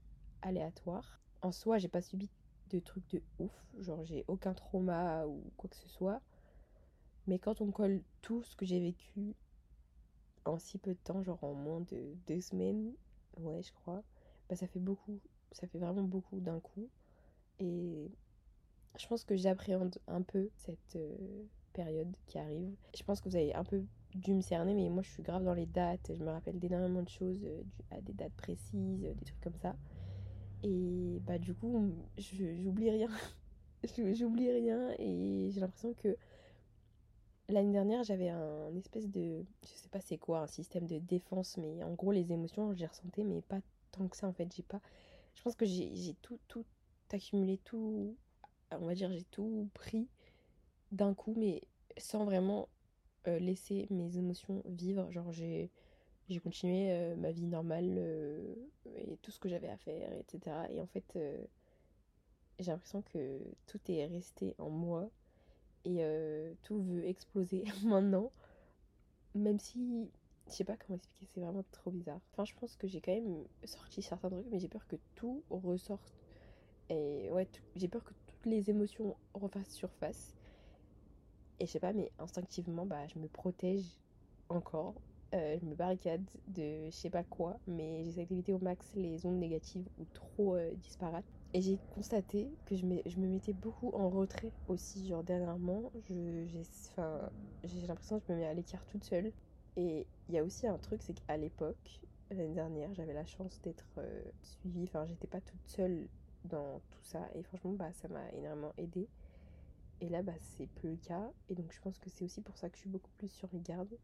aléatoire. 0.41 1.21
En 1.41 1.51
soi 1.51 1.77
j'ai 1.77 1.87
pas 1.87 2.01
subi 2.01 2.29
de 2.69 2.79
trucs 2.79 3.07
de 3.09 3.21
ouf. 3.39 3.51
Genre 3.79 4.03
j'ai 4.03 4.25
aucun 4.27 4.53
trauma 4.53 5.25
ou 5.25 5.43
quoi 5.57 5.69
que 5.69 5.75
ce 5.75 5.89
soit. 5.89 6.21
Mais 7.27 7.39
quand 7.39 7.61
on 7.61 7.71
colle 7.71 8.01
tout 8.21 8.43
ce 8.43 8.55
que 8.55 8.65
j'ai 8.65 8.79
vécu 8.79 9.35
en 10.45 10.59
si 10.59 10.77
peu 10.77 10.91
de 10.91 10.99
temps, 10.99 11.23
genre 11.23 11.43
en 11.43 11.53
moins 11.53 11.81
de 11.81 12.15
deux 12.27 12.41
semaines, 12.41 12.93
ouais, 13.37 13.63
je 13.63 13.71
crois, 13.73 14.03
bah 14.49 14.55
ça 14.55 14.67
fait 14.67 14.79
beaucoup. 14.79 15.19
Ça 15.51 15.67
fait 15.67 15.79
vraiment 15.79 16.03
beaucoup 16.03 16.39
d'un 16.39 16.59
coup. 16.59 16.89
Et 17.59 18.11
je 18.97 19.07
pense 19.07 19.23
que 19.23 19.35
j'appréhende 19.35 19.97
un 20.07 20.21
peu 20.21 20.49
cette 20.57 20.95
euh, 20.95 21.43
période 21.75 22.11
qui 22.27 22.37
arrive. 22.37 22.73
Je 22.95 23.03
pense 23.03 23.21
que 23.21 23.29
vous 23.29 23.35
avez 23.35 23.53
un 23.53 23.63
peu 23.63 23.83
dû 24.13 24.33
me 24.33 24.41
cerner, 24.41 24.73
mais 24.73 24.89
moi 24.89 25.03
je 25.03 25.09
suis 25.09 25.23
grave 25.23 25.43
dans 25.43 25.53
les 25.53 25.65
dates. 25.65 26.11
Je 26.13 26.23
me 26.23 26.29
rappelle 26.29 26.59
d'énormément 26.59 27.03
de 27.03 27.09
choses 27.09 27.43
euh, 27.45 27.61
à 27.91 28.01
des 28.01 28.13
dates 28.13 28.33
précises, 28.33 29.01
des 29.01 29.25
trucs 29.25 29.41
comme 29.41 29.57
ça. 29.61 29.75
Et 30.63 31.19
bah 31.27 31.37
du 31.37 31.53
coup, 31.53 31.91
j'oublie 32.17 32.89
rien. 32.89 33.09
j'oublie 34.13 34.51
rien 34.51 34.91
et 34.97 35.49
j'ai 35.51 35.59
l'impression 35.59 35.93
que 35.93 36.17
L'année 37.47 37.73
dernière, 37.73 38.03
j'avais 38.03 38.29
un 38.29 38.75
espèce 38.75 39.07
de. 39.07 39.45
Je 39.61 39.67
sais 39.67 39.89
pas 39.89 40.01
c'est 40.01 40.17
quoi, 40.17 40.41
un 40.41 40.47
système 40.47 40.87
de 40.87 40.97
défense, 40.97 41.57
mais 41.57 41.83
en 41.83 41.93
gros, 41.93 42.11
les 42.11 42.31
émotions, 42.31 42.73
j'ai 42.73 42.87
ressenti, 42.87 43.23
mais 43.23 43.41
pas 43.41 43.59
tant 43.91 44.07
que 44.07 44.17
ça 44.17 44.27
en 44.27 44.33
fait. 44.33 44.51
J'ai 44.55 44.63
pas. 44.63 44.81
Je 45.35 45.43
pense 45.43 45.55
que 45.55 45.65
j'ai 45.65 46.15
tout, 46.23 46.39
tout 46.47 46.65
accumulé, 47.11 47.59
tout. 47.63 48.15
On 48.71 48.87
va 48.87 48.95
dire, 48.95 49.11
j'ai 49.11 49.23
tout 49.25 49.69
pris 49.75 50.07
d'un 50.91 51.13
coup, 51.13 51.33
mais 51.37 51.61
sans 51.97 52.25
vraiment 52.25 52.69
laisser 53.25 53.87
mes 53.89 54.17
émotions 54.17 54.61
vivre. 54.65 55.11
Genre, 55.11 55.31
j'ai 55.31 55.69
continué 56.43 57.15
ma 57.17 57.31
vie 57.31 57.47
normale 57.47 57.97
et 58.85 59.17
tout 59.21 59.31
ce 59.31 59.39
que 59.39 59.49
j'avais 59.49 59.69
à 59.69 59.77
faire, 59.77 60.11
etc. 60.13 60.55
Et 60.69 60.81
en 60.81 60.87
fait, 60.87 61.17
j'ai 62.59 62.71
l'impression 62.71 63.01
que 63.01 63.39
tout 63.67 63.79
est 63.89 64.05
resté 64.05 64.55
en 64.59 64.69
moi 64.69 65.09
et 65.85 66.03
tout 66.63 66.81
veut 66.81 67.05
exploser 67.05 67.63
maintenant. 67.83 68.31
Même 69.33 69.59
si, 69.59 70.09
je 70.47 70.53
sais 70.53 70.63
pas 70.63 70.77
comment 70.77 70.95
expliquer, 70.97 71.27
c'est 71.33 71.41
vraiment 71.41 71.65
trop 71.71 71.91
bizarre. 71.91 72.19
Enfin, 72.31 72.45
je 72.45 72.53
pense 72.55 72.75
que 72.77 72.87
j'ai 72.87 73.01
quand 73.01 73.13
même 73.13 73.43
sorti 73.65 74.01
certains 74.01 74.29
trucs, 74.29 74.45
mais 74.49 74.59
j'ai 74.59 74.69
peur 74.69 74.87
que 74.87 74.95
tout 75.15 75.43
ressorte. 75.49 76.13
Et 76.89 77.29
ouais, 77.31 77.47
j'ai 77.75 77.87
peur 77.87 78.03
que 78.03 78.13
toutes 78.27 78.45
les 78.45 78.69
émotions 78.69 79.15
refassent 79.33 79.71
surface. 79.71 80.34
Et 81.59 81.65
je 81.65 81.71
sais 81.71 81.79
pas, 81.79 81.93
mais 81.93 82.11
instinctivement, 82.19 82.85
bah, 82.85 83.07
je 83.07 83.19
me 83.19 83.27
protège 83.27 83.99
encore. 84.49 84.95
Euh, 85.33 85.57
je 85.59 85.65
me 85.65 85.75
barricade 85.75 86.23
de 86.47 86.85
je 86.85 86.91
sais 86.91 87.09
pas 87.09 87.23
quoi, 87.23 87.57
mais 87.67 88.03
j'essaie 88.05 88.25
d'éviter 88.25 88.53
au 88.53 88.59
max 88.59 88.93
les 88.95 89.25
ondes 89.25 89.39
négatives 89.39 89.87
ou 89.97 90.05
trop 90.13 90.55
euh, 90.55 90.71
disparates. 90.75 91.25
Et 91.53 91.61
j'ai 91.61 91.79
constaté 91.93 92.49
que 92.65 92.75
je, 92.75 92.85
je, 93.05 93.19
me 93.19 93.27
mettais 93.27 93.53
beaucoup 93.53 93.89
en 93.93 94.09
retrait 94.09 94.51
aussi. 94.67 95.07
Genre 95.07 95.23
dernièrement, 95.23 95.91
j'ai 96.07 97.87
l'impression 97.87 98.19
que 98.19 98.25
je 98.27 98.33
me 98.33 98.39
mets 98.39 98.45
à 98.45 98.53
l'écart 98.53 98.85
toute 98.85 99.03
seule. 99.03 99.31
Et 99.77 100.07
il 100.29 100.35
y 100.35 100.37
a 100.37 100.43
aussi 100.43 100.67
un 100.67 100.77
truc, 100.77 101.01
c'est 101.01 101.13
qu'à 101.13 101.37
l'époque, 101.37 102.01
l'année 102.29 102.53
dernière, 102.53 102.93
j'avais 102.93 103.13
la 103.13 103.25
chance 103.25 103.59
d'être 103.61 103.87
euh, 103.97 104.21
suivie. 104.41 104.83
Enfin, 104.83 105.05
j'étais 105.05 105.27
pas 105.27 105.41
toute 105.41 105.67
seule 105.67 106.07
dans 106.45 106.79
tout 106.91 107.03
ça. 107.03 107.27
Et 107.35 107.43
franchement, 107.43 107.73
bah, 107.73 107.91
ça 107.93 108.07
m'a 108.07 108.29
énormément 108.33 108.73
aidée. 108.77 109.07
Et 110.01 110.09
là, 110.09 110.21
bah, 110.21 110.33
c'est 110.39 110.67
plus 110.67 110.91
le 110.91 110.97
cas. 110.97 111.31
Et 111.49 111.55
donc, 111.55 111.71
je 111.71 111.79
pense 111.79 111.99
que 111.99 112.09
c'est 112.09 112.25
aussi 112.25 112.41
pour 112.41 112.57
ça 112.57 112.69
que 112.69 112.75
je 112.75 112.81
suis 112.81 112.89
beaucoup 112.89 113.11
plus 113.17 113.29
sur 113.29 113.49
mes 113.53 113.61
gardes. 113.61 113.97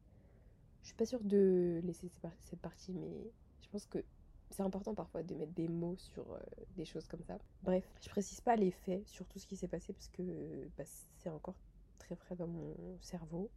Je 0.82 0.88
suis 0.88 0.96
pas 0.96 1.06
sûre 1.06 1.24
de 1.24 1.82
laisser 1.84 2.10
cette 2.40 2.60
partie, 2.60 2.94
mais 2.94 3.32
je 3.62 3.70
pense 3.70 3.86
que 3.86 4.04
c'est 4.52 4.64
important 4.64 4.94
parfois 4.94 5.24
de 5.24 5.34
mettre 5.36 5.54
des 5.54 5.68
mots 5.68 5.96
sur 5.98 6.30
euh, 6.32 6.40
des 6.76 6.86
choses 6.86 7.08
comme 7.08 7.24
ça. 7.24 7.38
Bref, 7.64 7.86
je 8.02 8.10
précise 8.10 8.42
pas 8.42 8.56
les 8.56 8.72
faits 8.72 9.08
sur 9.08 9.26
tout 9.28 9.40
ce 9.40 9.48
qui 9.48 9.56
s'est 9.56 9.68
passé 9.68 9.94
parce 9.94 10.10
que 10.10 10.68
bah, 10.78 10.84
c'est 11.18 11.30
encore 11.30 11.56
très 12.00 12.16
frais 12.16 12.36
dans 12.36 12.48
mon 12.48 12.76
cerveau. 13.02 13.50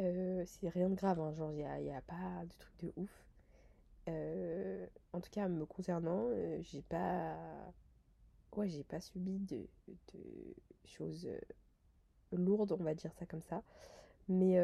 Euh, 0.00 0.42
c'est 0.46 0.68
rien 0.68 0.90
de 0.90 0.94
grave, 0.94 1.20
hein, 1.20 1.32
genre 1.32 1.52
il 1.52 1.58
n'y 1.58 1.92
a, 1.92 2.02
pas 2.02 2.44
de 2.44 2.54
truc 2.58 2.74
de 2.80 2.92
ouf. 2.96 3.26
Euh, 4.08 4.86
en 5.12 5.20
tout 5.20 5.30
cas, 5.30 5.48
me 5.48 5.64
concernant, 5.64 6.28
j'ai 6.60 6.82
pas. 6.82 7.36
Ouais, 8.56 8.68
j'ai 8.68 8.84
pas 8.84 9.00
subi 9.00 9.38
de, 9.38 9.66
de 9.88 10.54
choses 10.84 11.28
lourdes, 12.36 12.72
on 12.72 12.82
va 12.82 12.94
dire 12.94 13.12
ça 13.14 13.26
comme 13.26 13.42
ça. 13.42 13.62
Mais 14.28 14.58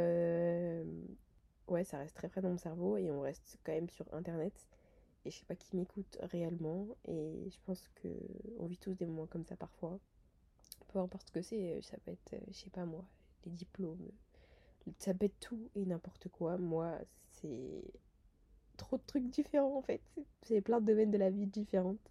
ouais, 1.71 1.85
ça 1.85 1.99
reste 1.99 2.17
très 2.17 2.29
frais 2.29 2.41
dans 2.43 2.51
mon 2.51 2.59
cerveau 2.59 2.97
et 2.97 3.11
on 3.11 3.21
reste 3.21 3.59
quand 3.65 3.73
même 3.73 3.89
sur 3.89 4.13
internet. 4.13 4.53
Et 5.25 5.31
je 5.31 5.39
sais 5.39 5.45
pas 5.45 5.55
qui 5.55 5.77
m'écoute 5.77 6.19
réellement. 6.23 6.87
Et 7.07 7.49
je 7.51 7.59
pense 7.65 7.89
que 7.97 8.09
on 8.59 8.67
vit 8.67 8.79
tous 8.79 8.95
des 8.95 9.07
moments 9.07 9.27
comme 9.27 9.45
ça 9.45 9.57
parfois. 9.57 9.99
Peu 10.89 10.99
importe 10.99 11.29
ce 11.29 11.33
que 11.33 11.43
c'est 11.43 11.75
euh, 11.75 11.83
ça 11.83 11.97
peut 11.99 12.11
être 12.13 12.35
euh, 12.35 12.41
je 12.49 12.59
sais 12.59 12.71
pas 12.71 12.85
moi 12.85 13.05
les 13.47 13.53
diplômes. 13.53 14.11
Ça 14.99 15.15
peut 15.15 15.27
être 15.27 15.39
tout 15.41 15.71
et 15.75 15.85
n'importe 15.85 16.29
quoi. 16.29 16.59
Moi 16.59 16.99
c'est 17.31 17.85
trop 18.77 18.97
de 18.97 19.03
trucs 19.07 19.29
différents 19.29 19.77
en 19.77 19.83
fait. 19.83 20.01
C'est 20.43 20.61
plein 20.61 20.81
de 20.81 20.87
domaines 20.87 21.11
de 21.11 21.19
la 21.19 21.31
vie 21.31 21.47
différentes. 21.47 22.11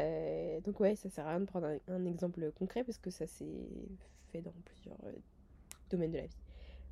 Euh, 0.00 0.60
donc 0.60 0.80
ouais 0.80 0.96
ça 0.96 1.08
sert 1.08 1.26
à 1.26 1.30
rien 1.30 1.40
de 1.40 1.44
prendre 1.44 1.78
un, 1.88 2.04
exemple 2.04 2.50
concret 2.52 2.82
parce 2.82 2.98
que 2.98 3.10
ça 3.10 3.28
s'est 3.28 3.68
dans 4.40 4.54
plusieurs 4.64 4.98
domaines 5.90 6.12
de 6.12 6.18
la 6.18 6.26
vie 6.26 6.42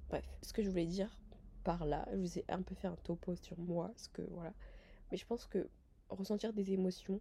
bref 0.08 0.24
ce 0.42 0.52
que 0.52 0.62
je 0.62 0.68
voulais 0.68 0.86
dire 0.86 1.18
par 1.64 1.84
là 1.84 2.06
je 2.12 2.18
vous 2.18 2.38
ai 2.38 2.44
un 2.48 2.62
peu 2.62 2.74
fait 2.74 2.88
un 2.88 2.96
topo 2.96 3.34
sur 3.36 3.58
moi 3.58 3.92
ce 3.96 4.08
que 4.08 4.22
voilà 4.30 4.52
mais 5.10 5.18
je 5.18 5.26
pense 5.26 5.46
que 5.46 5.68
ressentir 6.14 6.52
des 6.52 6.72
émotions, 6.72 7.20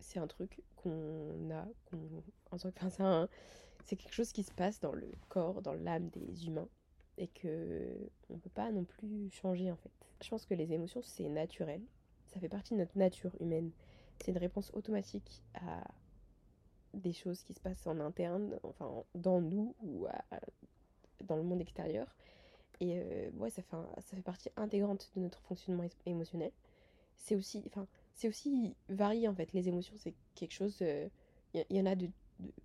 c'est 0.00 0.18
un 0.18 0.26
truc 0.26 0.62
qu'on 0.76 1.50
a, 1.50 1.66
qu'on, 1.86 2.22
enfin, 2.50 3.28
c'est 3.84 3.96
quelque 3.96 4.14
chose 4.14 4.32
qui 4.32 4.42
se 4.42 4.52
passe 4.52 4.80
dans 4.80 4.92
le 4.92 5.12
corps, 5.28 5.62
dans 5.62 5.74
l'âme 5.74 6.08
des 6.08 6.46
humains, 6.46 6.68
et 7.18 7.28
que 7.28 8.10
on 8.28 8.38
peut 8.38 8.50
pas 8.50 8.70
non 8.70 8.84
plus 8.84 9.30
changer 9.30 9.70
en 9.70 9.76
fait. 9.76 9.92
Je 10.22 10.28
pense 10.28 10.46
que 10.46 10.54
les 10.54 10.72
émotions 10.72 11.02
c'est 11.02 11.28
naturel, 11.28 11.82
ça 12.26 12.40
fait 12.40 12.48
partie 12.48 12.74
de 12.74 12.78
notre 12.78 12.96
nature 12.98 13.34
humaine. 13.40 13.70
C'est 14.18 14.30
une 14.30 14.38
réponse 14.38 14.70
automatique 14.74 15.42
à 15.54 15.82
des 16.94 17.12
choses 17.12 17.42
qui 17.42 17.54
se 17.54 17.60
passent 17.60 17.86
en 17.86 18.00
interne, 18.00 18.58
enfin 18.62 18.90
dans 19.14 19.40
nous 19.40 19.74
ou 19.82 20.06
dans 21.24 21.36
le 21.36 21.42
monde 21.42 21.60
extérieur. 21.60 22.14
Et 22.80 22.98
euh, 22.98 23.30
ça 23.50 23.62
fait, 23.62 23.76
ça 24.00 24.16
fait 24.16 24.22
partie 24.22 24.50
intégrante 24.56 25.10
de 25.14 25.20
notre 25.20 25.40
fonctionnement 25.42 25.84
émotionnel 26.06 26.50
c'est 27.24 27.36
aussi, 27.36 27.62
enfin, 27.66 27.86
c'est 28.14 28.28
aussi 28.28 28.74
varié 28.88 29.28
en 29.28 29.34
fait. 29.34 29.52
Les 29.52 29.68
émotions, 29.68 29.94
c'est 29.98 30.14
quelque 30.34 30.52
chose. 30.52 30.76
Il 30.80 30.86
euh, 31.60 31.64
y, 31.70 31.80
en 31.80 31.86
a 31.86 31.94
de, 31.94 32.08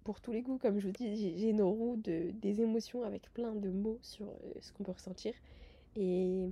pour 0.03 0.21
tous 0.21 0.31
les 0.31 0.41
goûts, 0.41 0.57
comme 0.57 0.79
je 0.79 0.87
vous 0.87 0.93
dis. 0.93 1.37
J'ai 1.37 1.53
nos 1.53 1.71
roues 1.71 1.97
de, 1.97 2.31
des 2.31 2.61
émotions 2.61 3.03
avec 3.03 3.33
plein 3.33 3.55
de 3.55 3.69
mots 3.69 3.99
sur 4.01 4.27
euh, 4.27 4.53
ce 4.61 4.71
qu'on 4.73 4.83
peut 4.83 4.91
ressentir. 4.91 5.33
Et 5.95 6.51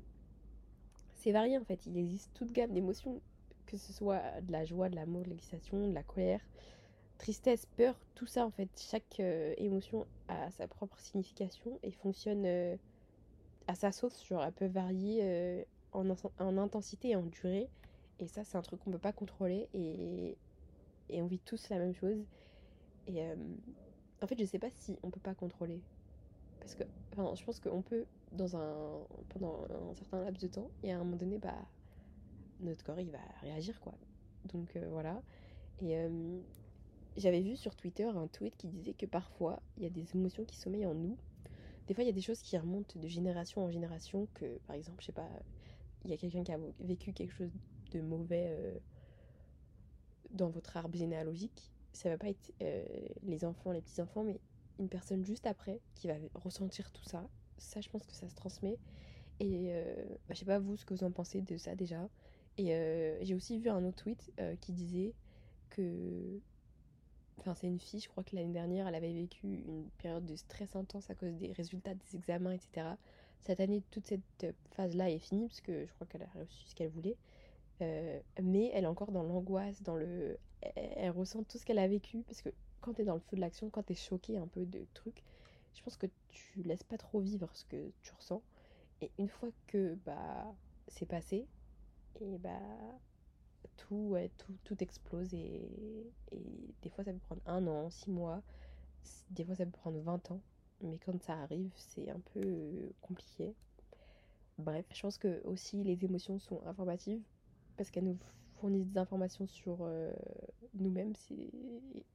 c'est 1.15 1.31
varié 1.31 1.57
en 1.57 1.65
fait. 1.65 1.85
Il 1.85 1.97
existe 1.97 2.31
toute 2.33 2.51
gamme 2.51 2.71
d'émotions, 2.71 3.21
que 3.65 3.77
ce 3.77 3.91
soit 3.91 4.21
de 4.41 4.51
la 4.51 4.65
joie, 4.65 4.89
de 4.89 4.95
l'amour, 4.95 5.23
de 5.23 5.29
l'excitation, 5.29 5.87
de 5.87 5.93
la 5.93 6.03
colère, 6.03 6.41
tristesse, 7.17 7.65
peur, 7.77 7.99
tout 8.15 8.25
ça 8.25 8.45
en 8.45 8.51
fait. 8.51 8.69
Chaque 8.77 9.19
euh, 9.19 9.53
émotion 9.57 10.05
a 10.27 10.49
sa 10.51 10.67
propre 10.67 10.99
signification 10.99 11.79
et 11.83 11.91
fonctionne 11.91 12.45
à 13.67 13.75
sa 13.75 13.91
sauce. 13.91 14.25
Genre, 14.25 14.43
elle 14.43 14.53
peut 14.53 14.67
varier 14.67 15.65
en, 15.93 16.09
en, 16.09 16.57
intensité 16.57 17.09
et 17.09 17.15
en 17.15 17.23
durée. 17.23 17.69
Et 18.19 18.27
ça, 18.27 18.43
c'est 18.43 18.57
un 18.57 18.61
truc 18.61 18.79
qu'on 18.79 18.91
peut 18.91 18.97
pas 18.97 19.13
contrôler 19.13 19.69
et, 19.73 20.37
on 21.09 21.25
vit 21.25 21.39
tous 21.39 21.69
la 21.69 21.77
même 21.77 21.93
chose. 21.93 22.25
Et 23.07 23.21
euh, 23.21 23.35
en 24.21 24.27
fait, 24.27 24.37
je 24.37 24.45
sais 24.45 24.59
pas 24.59 24.69
si 24.71 24.97
on 25.03 25.09
peut 25.09 25.19
pas 25.19 25.35
contrôler. 25.35 25.81
Parce 26.59 26.75
que, 26.75 26.83
je 27.35 27.45
pense 27.45 27.59
qu'on 27.59 27.81
peut, 27.81 28.05
dans 28.33 28.57
un, 28.57 28.75
pendant 29.29 29.63
un 29.69 29.93
certain 29.93 30.23
laps 30.23 30.41
de 30.41 30.47
temps, 30.47 30.69
et 30.83 30.91
à 30.91 30.95
un 30.95 30.99
moment 30.99 31.15
donné, 31.15 31.37
bah, 31.37 31.55
notre 32.59 32.83
corps, 32.83 32.99
il 32.99 33.11
va 33.11 33.19
réagir, 33.41 33.79
quoi. 33.79 33.93
Donc 34.45 34.75
euh, 34.75 34.87
voilà. 34.89 35.21
Euh, 35.83 36.39
j'avais 37.17 37.41
vu 37.41 37.55
sur 37.55 37.75
Twitter 37.75 38.05
un 38.05 38.27
tweet 38.27 38.55
qui 38.55 38.67
disait 38.67 38.93
que 38.93 39.05
parfois, 39.05 39.61
il 39.75 39.83
y 39.83 39.85
a 39.87 39.89
des 39.89 40.15
émotions 40.15 40.45
qui 40.45 40.55
sommeillent 40.55 40.85
en 40.85 40.93
nous. 40.93 41.17
Des 41.87 41.93
fois, 41.93 42.03
il 42.03 42.07
y 42.07 42.11
a 42.11 42.13
des 42.13 42.21
choses 42.21 42.41
qui 42.41 42.57
remontent 42.57 42.99
de 42.99 43.07
génération 43.07 43.63
en 43.63 43.71
génération, 43.71 44.27
que, 44.33 44.59
par 44.67 44.75
exemple, 44.75 45.01
je 45.01 45.07
sais 45.07 45.11
pas, 45.13 45.29
il 46.03 46.11
y 46.11 46.13
a 46.13 46.17
quelqu'un 46.17 46.43
qui 46.43 46.51
a 46.51 46.59
vécu 46.79 47.13
quelque 47.13 47.33
chose 47.33 47.51
de 47.91 48.01
mauvais 48.01 48.47
euh, 48.49 48.77
dans 50.31 50.49
votre 50.49 50.77
arbre 50.77 50.95
généalogique, 50.95 51.71
ça 51.93 52.09
va 52.09 52.17
pas 52.17 52.29
être 52.29 52.53
euh, 52.61 52.85
les 53.23 53.45
enfants, 53.45 53.71
les 53.71 53.81
petits-enfants, 53.81 54.23
mais 54.23 54.39
une 54.77 54.89
personne 54.89 55.25
juste 55.25 55.47
après 55.47 55.81
qui 55.95 56.07
va 56.07 56.15
ressentir 56.35 56.91
tout 56.91 57.03
ça. 57.03 57.27
Ça, 57.57 57.81
je 57.81 57.89
pense 57.89 58.05
que 58.05 58.13
ça 58.13 58.29
se 58.29 58.35
transmet. 58.35 58.77
Et 59.39 59.67
euh, 59.69 60.05
bah, 60.27 60.33
je 60.33 60.39
sais 60.39 60.45
pas 60.45 60.59
vous 60.59 60.77
ce 60.77 60.85
que 60.85 60.93
vous 60.93 61.03
en 61.03 61.11
pensez 61.11 61.41
de 61.41 61.57
ça 61.57 61.75
déjà. 61.75 62.07
Et 62.59 62.67
j'ai 63.21 63.35
aussi 63.35 63.59
vu 63.59 63.69
un 63.69 63.85
autre 63.85 64.03
tweet 64.03 64.31
qui 64.61 64.73
disait 64.73 65.13
que. 65.69 66.41
Enfin, 67.39 67.53
c'est 67.53 67.67
une 67.67 67.79
fille, 67.79 67.99
je 67.99 68.09
crois 68.09 68.23
que 68.23 68.35
l'année 68.35 68.53
dernière, 68.53 68.87
elle 68.87 68.95
avait 68.95 69.13
vécu 69.13 69.63
une 69.67 69.89
période 69.99 70.25
de 70.25 70.35
stress 70.35 70.75
intense 70.75 71.09
à 71.09 71.15
cause 71.15 71.35
des 71.35 71.51
résultats 71.51 71.93
des 71.93 72.15
examens, 72.15 72.51
etc. 72.51 72.87
Cette 73.41 73.59
année, 73.59 73.83
toute 73.91 74.07
cette 74.07 74.55
phase-là 74.71 75.09
est 75.09 75.19
finie, 75.19 75.47
parce 75.47 75.61
que 75.61 75.85
je 75.85 75.93
crois 75.93 76.07
qu'elle 76.07 76.23
a 76.23 76.39
reçu 76.39 76.67
ce 76.67 76.75
qu'elle 76.75 76.89
voulait. 76.89 77.17
Euh, 77.81 78.19
mais 78.41 78.71
elle 78.73 78.85
est 78.85 78.87
encore 78.87 79.11
dans 79.11 79.23
l'angoisse, 79.23 79.81
dans 79.83 79.95
le. 79.95 80.37
Elle, 80.75 81.11
ressent 81.11 81.43
tout 81.43 81.57
ce 81.57 81.65
qu'elle 81.65 81.79
a 81.79 81.87
vécu. 81.87 82.23
Parce 82.23 82.41
que 82.41 82.49
quand 82.81 82.93
t'es 82.93 83.03
dans 83.03 83.13
le 83.13 83.19
feu 83.19 83.35
de 83.35 83.41
l'action, 83.41 83.69
quand 83.69 83.83
t'es 83.83 83.95
choqué 83.95 84.37
un 84.37 84.47
peu 84.47 84.65
de 84.65 84.85
trucs, 84.93 85.23
je 85.75 85.83
pense 85.83 85.97
que 85.97 86.07
tu 86.29 86.63
laisses 86.63 86.83
pas 86.83 86.97
trop 86.97 87.19
vivre 87.19 87.49
ce 87.53 87.65
que 87.65 87.91
tu 88.01 88.13
ressens. 88.13 88.41
Et 89.01 89.11
une 89.19 89.29
fois 89.29 89.49
que 89.67 89.95
bah 90.05 90.55
c'est 90.87 91.05
passé, 91.05 91.45
et 92.19 92.37
bah 92.39 92.59
tout, 93.77 94.15
tout, 94.37 94.53
tout 94.63 94.83
explose. 94.83 95.33
Et, 95.33 96.11
et 96.31 96.73
des 96.81 96.89
fois 96.89 97.03
ça 97.03 97.11
peut 97.11 97.19
prendre 97.19 97.41
un 97.45 97.65
an, 97.67 97.89
six 97.89 98.09
mois. 98.09 98.41
Des 99.31 99.45
fois 99.45 99.55
ça 99.55 99.65
peut 99.65 99.71
prendre 99.71 99.99
20 99.99 100.31
ans. 100.31 100.41
Mais 100.81 100.99
quand 101.03 101.21
ça 101.23 101.33
arrive, 101.33 101.71
c'est 101.75 102.09
un 102.09 102.19
peu 102.33 102.91
compliqué. 103.01 103.55
Bref, 104.57 104.85
je 104.93 105.01
pense 105.01 105.17
que 105.17 105.41
aussi 105.43 105.83
les 105.83 106.03
émotions 106.03 106.39
sont 106.39 106.61
informatives 106.65 107.21
parce 107.77 107.91
qu'elles 107.91 108.05
nous 108.05 108.17
fournissent 108.59 108.87
des 108.87 108.97
informations 108.97 109.47
sur 109.47 109.77
euh, 109.81 110.11
nous-mêmes 110.73 111.13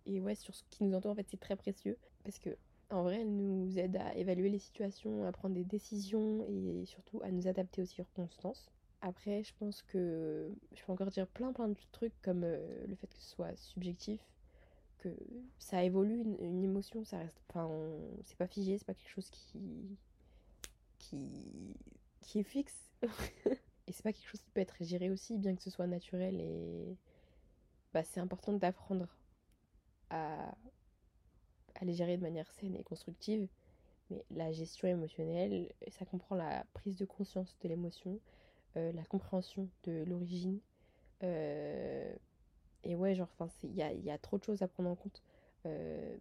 et, 0.07 0.21
ouais 0.21 0.35
sur 0.35 0.54
ce 0.54 0.64
qui 0.71 0.85
nous 0.85 0.95
entoure 0.95 1.12
en 1.12 1.14
fait 1.14 1.26
c'est 1.31 1.40
très 1.40 1.57
précieux 1.57 1.97
parce 2.25 2.38
que 2.38 2.50
en 2.90 3.02
vrai 3.04 3.21
elles 3.21 3.35
nous 3.35 3.78
aident 3.78 3.97
à 3.97 4.14
évaluer 4.16 4.49
les 4.49 4.59
situations 4.59 5.25
à 5.25 5.33
prendre 5.33 5.54
des 5.54 5.64
décisions 5.64 6.45
et 6.49 6.85
surtout 6.87 7.21
à 7.23 7.31
nous 7.31 7.47
adapter 7.47 7.83
aux 7.83 7.87
circonstances 7.87 8.71
après 9.03 9.45
je 9.45 9.53
pense 9.59 9.83
que 9.83 10.51
je 10.75 10.83
peux 10.85 10.93
encore 10.93 11.11
dire 11.11 11.27
plein 11.27 11.53
plein 11.53 11.69
de 11.69 11.77
trucs 11.93 12.15
comme 12.23 12.45
euh, 12.45 12.87
le 12.87 12.95
fait 12.95 13.07
que 13.09 13.17
ce 13.17 13.31
soit 13.31 13.55
subjectif 13.57 14.21
que 15.03 15.09
ça 15.59 15.83
évolue 15.83 16.23
une, 16.41 16.65
émotion, 16.65 17.05
ça 17.05 17.19
reste. 17.19 17.41
Enfin, 17.49 17.69
c'est 18.25 18.37
pas 18.37 18.47
figé, 18.47 18.79
c'est 18.79 18.87
pas 18.87 18.95
quelque 18.95 19.11
chose 19.11 19.31
qui. 19.31 19.99
qui. 20.99 21.75
qui 22.21 22.39
est 22.39 22.45
fixe. 22.45 22.91
et 23.87 23.93
c'est 23.93 24.03
pas 24.03 24.13
quelque 24.13 24.29
chose 24.29 24.43
qui 24.43 24.51
peut 24.51 24.61
être 24.61 24.77
géré 24.81 25.11
aussi, 25.11 25.37
bien 25.39 25.55
que 25.55 25.63
ce 25.63 25.71
soit 25.71 25.87
naturel 25.87 26.41
et. 26.41 26.97
Bah, 27.93 28.05
c'est 28.05 28.21
important 28.21 28.55
d'apprendre 28.55 29.07
à, 30.09 30.55
à 31.75 31.85
les 31.85 31.93
gérer 31.93 32.17
de 32.17 32.23
manière 32.23 32.51
saine 32.53 32.75
et 32.75 32.83
constructive. 32.83 33.49
Mais 34.11 34.25
la 34.31 34.53
gestion 34.53 34.89
émotionnelle, 34.89 35.71
ça 35.91 36.07
comprend 36.07 36.35
la 36.37 36.65
prise 36.73 36.97
de 36.97 37.05
conscience 37.05 37.55
de 37.61 37.69
l'émotion, 37.69 38.19
la 38.75 39.05
compréhension 39.05 39.69
de 39.85 40.05
l'origine. 40.05 40.61
Euh, 41.23 42.12
et 42.85 42.97
ouais, 42.97 43.14
genre, 43.14 43.29
il 43.62 43.75
y 43.75 43.83
a, 43.83 43.93
y 43.93 44.11
a, 44.11 44.19
trop 44.19 44.38
de 44.38 44.45
choses 44.45 44.62
à 44.62 44.69
prendre 44.69 44.91
en 44.91 44.97
compte. 44.97 45.23
Euh, 45.67 46.17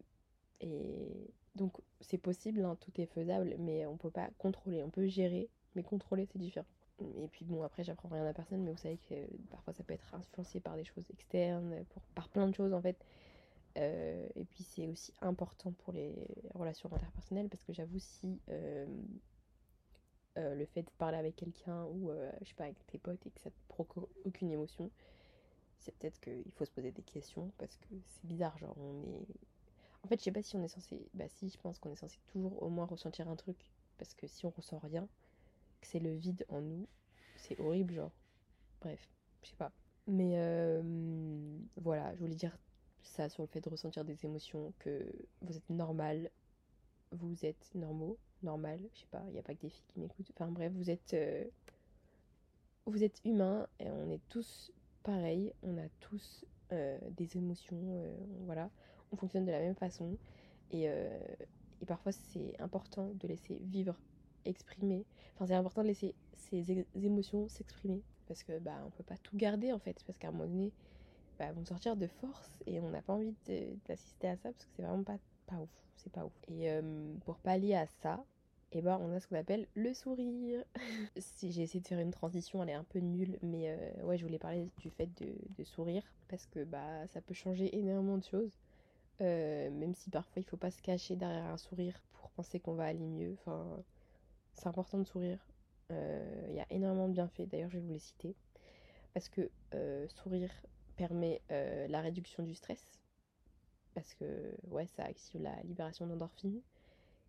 et 0.60 1.32
donc, 1.56 1.74
c'est 2.02 2.18
possible, 2.18 2.64
hein, 2.64 2.78
tout 2.80 2.92
est 3.02 3.08
faisable, 3.08 3.56
mais 3.60 3.86
on 3.86 3.98
peut 3.98 4.12
pas 4.12 4.30
contrôler. 4.38 4.84
On 4.84 4.90
peut 4.90 5.08
gérer, 5.08 5.50
mais 5.76 5.84
contrôler, 5.84 6.28
c'est 6.32 6.40
différent. 6.40 6.68
Et 7.00 7.28
puis 7.30 7.46
bon, 7.46 7.64
après, 7.64 7.84
j'apprends 7.84 8.10
rien 8.10 8.26
à 8.28 8.34
personne, 8.34 8.64
mais 8.64 8.72
vous 8.72 8.78
savez 8.78 9.00
que 9.10 9.16
parfois 9.50 9.74
ça 9.74 9.84
peut 9.84 9.96
être 9.96 10.14
influencé 10.14 10.60
par 10.60 10.76
des 10.76 10.84
choses 10.84 11.10
externes, 11.10 11.84
par 12.14 12.30
plein 12.30 12.48
de 12.48 12.54
choses 12.54 12.74
en 12.74 12.82
fait. 12.82 13.04
Euh, 13.78 14.28
et 14.36 14.46
puis 14.46 14.64
c'est 14.64 14.88
aussi 14.88 15.14
important 15.22 15.72
pour 15.72 15.94
les 15.94 16.14
relations 16.54 16.92
interpersonnelles 16.94 17.48
parce 17.48 17.64
que 17.64 17.72
j'avoue 17.72 18.00
si 18.00 18.40
euh, 18.50 18.86
euh, 20.38 20.56
le 20.56 20.66
fait 20.66 20.84
de 20.84 20.90
parler 20.98 21.18
avec 21.18 21.36
quelqu'un 21.36 21.86
ou 21.86 22.12
je 22.42 22.48
sais 22.48 22.54
pas 22.56 22.66
avec 22.66 22.86
tes 22.88 22.98
potes 22.98 23.26
et 23.26 23.32
que 23.32 23.40
ça 23.40 23.50
te 23.50 23.56
procure 23.68 24.08
aucune 24.26 24.52
émotion, 24.52 24.90
c'est 25.80 25.94
peut-être 25.96 26.20
qu'il 26.20 26.52
faut 26.56 26.66
se 26.66 26.72
poser 26.72 26.92
des 26.92 27.02
questions 27.02 27.52
parce 27.58 27.76
que 27.78 27.88
c'est 28.06 28.26
bizarre, 28.26 28.58
genre 28.58 28.76
on 28.78 29.04
est... 29.04 29.26
En 30.04 30.08
fait 30.08 30.18
je 30.20 30.24
sais 30.24 30.32
pas 30.32 30.42
si 30.42 30.56
on 30.56 30.64
est 30.64 30.68
censé... 30.68 31.08
Bah 31.14 31.28
si 31.28 31.50
je 31.50 31.58
pense 31.58 31.80
qu'on 31.80 31.92
est 31.92 31.96
censé 31.96 32.18
toujours 32.28 32.62
au 32.62 32.70
moins 32.70 32.86
ressentir 32.86 33.28
un 33.30 33.36
truc 33.36 33.58
parce 33.98 34.14
que 34.14 34.28
si 34.28 34.46
on 34.46 34.50
ressent 34.52 34.80
rien, 34.80 35.08
que 35.82 35.88
c'est 35.88 36.00
le 36.00 36.14
vide 36.14 36.46
en 36.50 36.62
nous, 36.62 36.88
c'est 37.36 37.60
horrible 37.60 37.94
genre. 37.94 38.12
Bref, 38.82 39.10
je 39.44 39.50
sais 39.50 39.56
pas. 39.56 39.72
Mais 40.08 40.36
voilà, 41.76 42.14
je 42.16 42.20
voulais 42.20 42.36
dire 42.36 42.58
ça 43.04 43.30
sur 43.30 43.44
le 43.44 43.48
fait 43.48 43.62
de 43.62 43.70
ressentir 43.70 44.06
des 44.06 44.26
émotions, 44.26 44.74
que 44.80 45.06
vous 45.42 45.58
êtes 45.58 45.70
normal, 45.70 46.32
vous 47.12 47.46
êtes 47.46 47.70
normaux, 47.76 48.18
normal, 48.44 48.80
je 48.94 49.00
sais 49.00 49.08
pas, 49.12 49.24
il 49.28 49.34
n'y 49.34 49.40
a 49.40 49.44
pas 49.44 49.54
que 49.54 49.62
des 49.62 49.70
filles 49.70 49.86
qui 49.88 50.00
m'écoutent. 50.00 50.32
Enfin 50.36 50.52
bref, 50.52 50.72
vous 50.74 50.90
êtes, 50.90 51.14
euh, 51.14 51.44
vous 52.86 53.04
êtes 53.04 53.22
humain 53.26 53.68
et 53.80 53.90
on 53.90 54.10
est 54.10 54.22
tous 54.30 54.72
pareils, 55.04 55.54
on 55.64 55.78
a 55.78 55.88
tous 56.00 56.46
euh, 56.72 56.98
des 57.12 57.38
émotions, 57.38 57.82
euh, 57.82 58.16
voilà, 58.46 58.70
on 59.12 59.16
fonctionne 59.16 59.46
de 59.46 59.52
la 59.52 59.60
même 59.60 59.76
façon 59.76 60.18
et, 60.72 60.84
et 60.86 61.86
parfois 61.86 62.14
c'est 62.14 62.56
important 62.62 63.12
de 63.16 63.28
laisser 63.28 63.60
vivre, 63.64 63.98
exprimer, 64.46 65.06
enfin 65.36 65.48
c'est 65.48 65.54
important 65.54 65.82
de 65.82 65.88
laisser 65.88 66.16
ces 66.34 66.86
émotions 66.96 67.50
s'exprimer 67.50 68.02
parce 68.26 68.44
que 68.44 68.58
bah 68.60 68.82
on 68.86 68.90
peut 68.90 69.04
pas 69.04 69.18
tout 69.18 69.36
garder 69.36 69.74
en 69.74 69.80
fait 69.80 70.02
parce 70.06 70.18
qu'à 70.18 70.30
un 70.30 70.32
moment 70.32 70.46
donné 70.46 70.72
bah, 71.42 71.52
vont 71.54 71.66
sortir 71.66 71.98
de 71.98 72.06
force 72.06 72.60
et 72.68 72.80
on 72.80 72.90
n'a 72.92 73.02
pas 73.02 73.14
envie 73.14 73.34
d'assister 73.88 74.28
à 74.28 74.38
ça 74.38 74.52
parce 74.52 74.64
que 74.66 74.72
c'est 74.76 74.84
vraiment 74.84 75.04
pas, 75.04 75.18
pas 75.52 75.62
ouf. 75.62 75.70
C'est 75.98 76.12
pas 76.12 76.26
ouf. 76.26 76.34
Et 76.48 76.72
euh, 76.72 76.82
pour 77.26 77.38
pallier 77.38 77.76
à 77.76 77.86
ça, 78.02 78.24
eh 78.72 78.82
ben, 78.82 78.98
on 79.02 79.14
a 79.14 79.20
ce 79.20 79.28
qu'on 79.28 79.36
appelle 79.36 79.68
le 79.76 79.94
sourire. 79.94 80.64
j'ai 81.42 81.62
essayé 81.62 81.82
de 81.82 81.88
faire 81.88 82.00
une 82.00 82.12
transition, 82.12 82.64
elle 82.64 82.70
est 82.70 82.74
un 82.74 82.86
peu 82.86 83.00
nulle, 83.00 83.38
mais 83.42 83.70
euh, 83.70 84.04
ouais, 84.04 84.18
je 84.18 84.26
voulais 84.26 84.40
parler 84.40 84.68
du 84.78 84.90
fait 84.90 85.10
de, 85.22 85.64
sourire 85.64 86.04
parce 86.28 86.48
que 86.48 86.64
bah 86.64 87.06
ça 87.08 87.22
peut 87.22 87.34
changer 87.34 87.78
énormément 87.78 88.18
de 88.18 88.24
choses. 88.24 88.52
Euh, 89.20 89.70
même 89.70 89.94
si 89.94 90.10
parfois 90.10 90.42
il 90.42 90.46
faut 90.46 90.58
pas 90.58 90.72
se 90.72 90.82
cacher 90.82 91.16
derrière 91.16 91.46
un 91.46 91.58
sourire 91.58 92.02
pour 92.14 92.32
penser 92.32 92.60
qu'on 92.60 92.74
va 92.74 92.86
aller 92.86 93.06
mieux. 93.06 93.36
Enfin, 93.40 93.64
c'est 94.56 94.68
important 94.68 94.98
de 94.98 95.04
sourire. 95.04 95.40
Il 95.90 96.56
y 96.56 96.62
a 96.62 96.66
énormément 96.70 97.10
de 97.10 97.14
bienfaits, 97.14 97.50
d'ailleurs 97.50 97.70
je 97.70 97.78
vais 97.78 97.84
vous 97.84 97.92
les 97.92 98.00
citer. 98.00 98.34
Parce 99.14 99.28
que 99.28 99.50
sourire 100.08 100.52
permet 100.96 101.42
la 101.50 102.00
réduction 102.00 102.44
du 102.44 102.56
stress 102.56 103.01
parce 103.94 104.14
que 104.16 104.26
ouais 104.70 104.88
ça 104.88 105.04
active 105.04 105.42
la 105.42 105.56
libération 105.64 106.08
d'endorphines. 106.08 106.62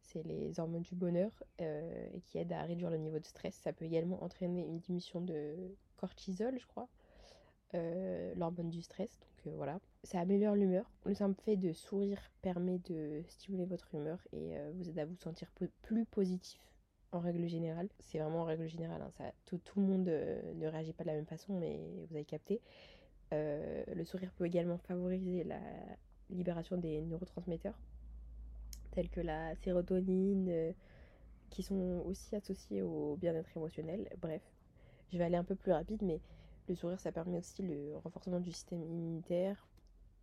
C'est 0.01 0.23
les 0.25 0.59
hormones 0.59 0.83
du 0.83 0.97
bonheur 0.97 1.31
euh, 1.61 2.09
et 2.13 2.21
qui 2.21 2.39
aident 2.39 2.53
à 2.53 2.63
réduire 2.63 2.91
le 2.91 2.99
niveau 2.99 3.19
de 3.19 3.25
stress. 3.25 3.55
Ça 3.55 3.73
peut 3.73 3.85
également 3.85 4.23
entraîner 4.23 4.67
une 4.67 4.79
diminution 4.79 5.21
de 5.21 5.55
cortisol 5.97 6.59
je 6.59 6.67
crois 6.67 6.89
euh, 7.75 8.35
l'hormone 8.35 8.71
du 8.71 8.83
stress. 8.83 9.21
Donc 9.45 9.55
voilà. 9.55 9.81
Ça 10.05 10.21
améliore 10.21 10.55
l'humeur. 10.55 10.91
Le 11.05 11.15
simple 11.15 11.41
fait 11.43 11.57
de 11.57 11.73
sourire 11.73 12.31
permet 12.43 12.79
de 12.79 13.23
stimuler 13.29 13.65
votre 13.65 13.95
humeur 13.95 14.19
et 14.33 14.55
vous 14.75 14.89
aide 14.89 14.99
à 14.99 15.07
vous 15.07 15.17
sentir 15.17 15.49
plus 15.83 16.05
positif 16.05 16.61
en 17.13 17.21
règle 17.21 17.47
générale. 17.47 17.89
C'est 18.01 18.19
vraiment 18.19 18.43
en 18.43 18.45
règle 18.45 18.69
générale 18.69 19.03
hein, 19.03 19.11
ça, 19.17 19.33
tout, 19.45 19.59
tout, 19.59 19.81
le 19.81 19.87
monde 19.87 20.05
ne 20.07 20.67
réagit 20.67 20.93
pas 20.93 21.05
de 21.05 21.09
la 21.09 21.15
même 21.15 21.27
façon 21.27 21.59
mais 21.59 21.79
vous 22.09 22.15
avez 22.15 22.25
capté. 22.25 22.61
Euh, 23.33 23.83
le 23.95 24.05
sourire 24.05 24.31
peut 24.33 24.47
également 24.47 24.79
favoriser 24.79 25.45
la 25.45 25.61
libération 26.33 26.77
des 26.77 27.01
neurotransmetteurs 27.03 27.79
tels 28.93 29.09
que 29.09 29.21
la 29.21 29.55
sérotonine, 29.57 30.49
euh, 30.51 30.73
qui 31.51 31.63
sont 31.63 32.03
aussi 32.07 32.37
associés 32.37 32.83
au 32.83 33.17
bien-être 33.17 33.57
émotionnel. 33.57 34.09
Bref, 34.21 34.43
je 35.11 35.19
vais 35.19 35.25
aller 35.25 35.37
un 35.37 35.45
peu 35.45 35.55
plus 35.55 35.73
rapide, 35.73 36.03
mais 36.03 36.21
le 36.69 36.75
sourire, 36.75 37.01
ça 37.01 37.13
permet 37.13 37.39
aussi 37.39 37.63
le 37.63 37.97
renforcement 37.97 38.41
du 38.41 38.53
système 38.53 38.83
immunitaire, 38.83 39.67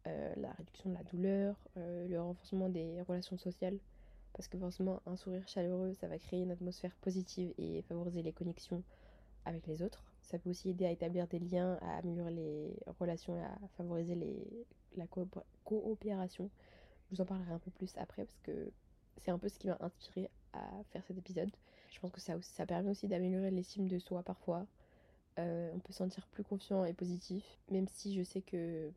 euh, 0.08 0.34
la 0.38 0.52
réduction 0.54 0.90
de 0.90 0.96
la 0.96 1.04
douleur, 1.04 1.56
le 1.76 2.18
renforcement 2.18 2.70
des 2.70 3.02
relations 3.02 3.38
sociales. 3.38 3.78
Parce 4.34 4.48
que 4.48 4.58
forcément, 4.58 5.02
un 5.06 5.16
sourire 5.16 5.48
chaleureux, 5.48 5.94
ça 5.96 6.08
va 6.08 6.18
créer 6.18 6.42
une 6.42 6.52
atmosphère 6.52 6.96
positive 7.02 7.54
et 7.58 7.82
favoriser 7.84 8.22
les 8.22 8.32
connexions 8.32 8.84
avec 9.46 9.68
les 9.68 9.82
autres. 9.82 10.09
Ça 10.30 10.38
peut 10.38 10.52
aussi 10.52 10.70
aider 10.70 10.86
à 10.86 10.92
établir 10.92 11.28
des 11.28 11.40
liens, 11.40 11.80
à 11.82 11.98
améliorer 11.98 12.32
les 12.32 12.78
relations 13.00 13.36
et 13.36 13.42
à 13.42 13.58
favoriser 13.78 14.14
les, 14.14 14.38
la 14.96 15.08
coopération. 15.64 16.52
Je 17.10 17.16
vous 17.16 17.22
en 17.22 17.26
parlerai 17.26 17.52
un 17.52 17.58
peu 17.58 17.72
plus 17.72 17.98
après 17.98 18.26
parce 18.26 18.40
que 18.44 18.72
c'est 19.18 19.32
un 19.32 19.40
peu 19.40 19.50
ce 19.50 19.58
qui 19.58 19.66
m'a 19.66 19.78
inspiré 19.80 20.30
à 20.54 20.70
faire 20.92 21.04
cet 21.04 21.18
épisode. 21.18 21.50
Je 21.90 22.00
pense 22.00 22.12
que 22.12 22.22
ça, 22.22 22.40
ça 22.44 22.68
permet 22.68 22.92
aussi 22.92 23.08
d'améliorer 23.08 23.50
l'estime 23.50 23.88
de 23.88 23.98
soi 23.98 24.22
parfois. 24.22 24.68
Euh, 25.40 25.72
on 25.74 25.80
peut 25.80 25.94
se 25.94 25.98
sentir 25.98 26.28
plus 26.28 26.44
confiant 26.44 26.86
et 26.86 26.94
positif, 26.94 27.58
même 27.72 27.88
si 27.88 28.14
je 28.14 28.22
sais 28.22 28.42
que 28.42 28.92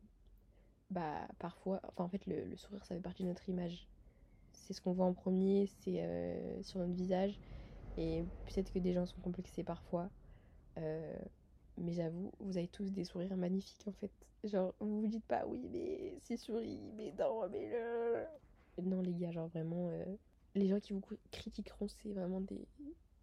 bah 0.91 1.27
parfois, 1.39 1.81
enfin 1.87 2.03
en 2.03 2.09
fait 2.09 2.27
le, 2.27 2.55
sourire 2.57 2.85
ça 2.85 2.93
fait 2.93 3.01
partie 3.01 3.23
de 3.23 3.29
notre 3.29 3.49
image. 3.49 3.87
C'est 4.51 4.73
ce 4.73 4.81
qu'on 4.81 4.93
voit 4.93 5.07
en 5.07 5.13
premier, 5.13 5.65
c'est 5.79 6.03
euh, 6.03 6.61
sur 6.61 6.79
notre 6.79 6.93
visage. 6.93 7.39
Et 7.97 8.23
peut-être 8.45 8.71
que 8.71 8.77
des 8.77 8.93
gens 8.93 9.07
sont 9.07 9.19
complexés 9.21 9.63
parfois. 9.63 10.11
Euh, 10.77 11.15
mais 11.77 11.93
j'avoue, 11.93 12.31
vous 12.39 12.57
avez 12.57 12.67
tous 12.67 12.91
des 12.91 13.03
sourires 13.03 13.35
magnifiques 13.35 13.87
en 13.87 13.91
fait. 13.93 14.11
Genre, 14.43 14.73
vous 14.79 15.01
vous 15.01 15.07
dites 15.07 15.25
pas, 15.25 15.45
oui, 15.47 15.69
mais 15.71 16.17
c'est 16.21 16.37
souris, 16.37 16.79
mais 16.95 17.13
non, 17.17 17.47
mais 17.49 17.69
le. 17.69 18.25
Non, 18.81 19.01
les 19.01 19.13
gars, 19.13 19.31
genre 19.31 19.47
vraiment, 19.47 19.89
euh, 19.89 20.03
les 20.55 20.67
gens 20.67 20.79
qui 20.79 20.93
vous 20.93 21.01
critiqueront, 21.31 21.87
c'est 21.87 22.09
vraiment 22.09 22.41
des, 22.41 22.67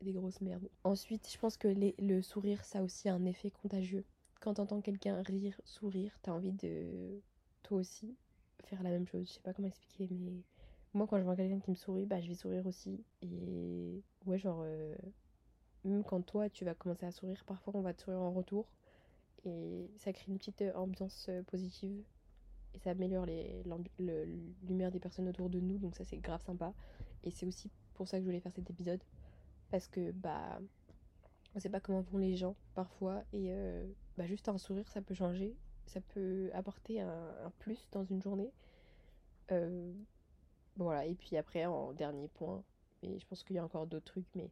des 0.00 0.12
grosses 0.12 0.40
merdes. 0.40 0.68
Ensuite, 0.84 1.28
je 1.30 1.38
pense 1.38 1.56
que 1.56 1.68
le 1.98 2.22
sourire, 2.22 2.64
ça 2.64 2.78
a 2.78 2.82
aussi 2.82 3.08
un 3.08 3.24
effet 3.26 3.50
contagieux. 3.50 4.04
Quand 4.40 4.54
t'entends 4.54 4.80
quelqu'un 4.80 5.22
rire, 5.22 5.60
sourire, 5.64 6.18
t'as 6.22 6.32
envie 6.32 6.52
de 6.52 7.20
toi 7.62 7.78
aussi 7.78 8.16
faire 8.64 8.82
la 8.82 8.90
même 8.90 9.06
chose. 9.06 9.26
Je 9.28 9.34
sais 9.34 9.40
pas 9.40 9.52
comment 9.52 9.68
expliquer, 9.68 10.08
mais 10.10 10.42
moi, 10.94 11.06
quand 11.06 11.18
je 11.18 11.24
vois 11.24 11.36
quelqu'un 11.36 11.60
qui 11.60 11.70
me 11.70 11.76
sourit, 11.76 12.06
bah 12.06 12.20
je 12.20 12.28
vais 12.28 12.34
sourire 12.34 12.66
aussi. 12.66 13.04
Et 13.22 14.02
ouais, 14.26 14.38
genre. 14.38 14.60
Euh, 14.64 14.94
même 15.84 16.04
quand 16.04 16.20
toi 16.22 16.48
tu 16.50 16.64
vas 16.64 16.74
commencer 16.74 17.06
à 17.06 17.12
sourire, 17.12 17.42
parfois 17.46 17.74
on 17.76 17.82
va 17.82 17.94
te 17.94 18.02
sourire 18.02 18.20
en 18.20 18.32
retour. 18.32 18.66
Et 19.44 19.90
ça 19.96 20.12
crée 20.12 20.26
une 20.28 20.38
petite 20.38 20.62
euh, 20.62 20.72
ambiance 20.74 21.26
euh, 21.28 21.42
positive. 21.44 22.04
Et 22.74 22.78
ça 22.78 22.90
améliore 22.90 23.26
l'humeur 23.98 24.90
des 24.92 25.00
personnes 25.00 25.28
autour 25.28 25.48
de 25.50 25.58
nous. 25.60 25.78
Donc 25.78 25.96
ça 25.96 26.04
c'est 26.04 26.18
grave 26.18 26.42
sympa. 26.42 26.72
Et 27.24 27.30
c'est 27.30 27.46
aussi 27.46 27.70
pour 27.94 28.06
ça 28.06 28.18
que 28.18 28.22
je 28.22 28.26
voulais 28.26 28.40
faire 28.40 28.52
cet 28.52 28.68
épisode. 28.70 29.02
Parce 29.70 29.88
que 29.88 30.12
bah 30.12 30.60
on 31.54 31.60
sait 31.60 31.70
pas 31.70 31.80
comment 31.80 32.00
vont 32.00 32.18
les 32.18 32.36
gens 32.36 32.54
parfois. 32.74 33.24
Et 33.32 33.46
euh, 33.50 33.86
bah 34.18 34.26
juste 34.26 34.48
un 34.48 34.58
sourire 34.58 34.88
ça 34.88 35.00
peut 35.00 35.14
changer. 35.14 35.56
Ça 35.86 36.00
peut 36.00 36.50
apporter 36.54 37.00
un, 37.00 37.50
plus 37.58 37.88
dans 37.90 38.04
une 38.04 38.22
journée. 38.22 38.52
Voilà. 40.76 41.06
Et 41.06 41.14
puis 41.14 41.36
après 41.36 41.66
en 41.66 41.92
dernier 41.92 42.28
point 42.28 42.62
et 43.02 43.18
je 43.18 43.26
pense 43.26 43.42
qu'il 43.42 43.56
y 43.56 43.58
a 43.58 43.64
encore 43.64 43.86
d'autres 43.86 44.04
trucs 44.04 44.28
mais 44.34 44.50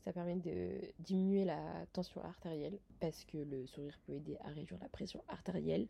ça 0.00 0.12
permet 0.12 0.36
de 0.36 0.80
diminuer 0.98 1.44
la 1.44 1.86
tension 1.92 2.22
artérielle 2.22 2.78
parce 3.00 3.24
que 3.24 3.38
le 3.38 3.66
sourire 3.66 3.98
peut 4.06 4.12
aider 4.12 4.36
à 4.40 4.48
réduire 4.48 4.78
la 4.80 4.88
pression 4.88 5.22
artérielle. 5.28 5.88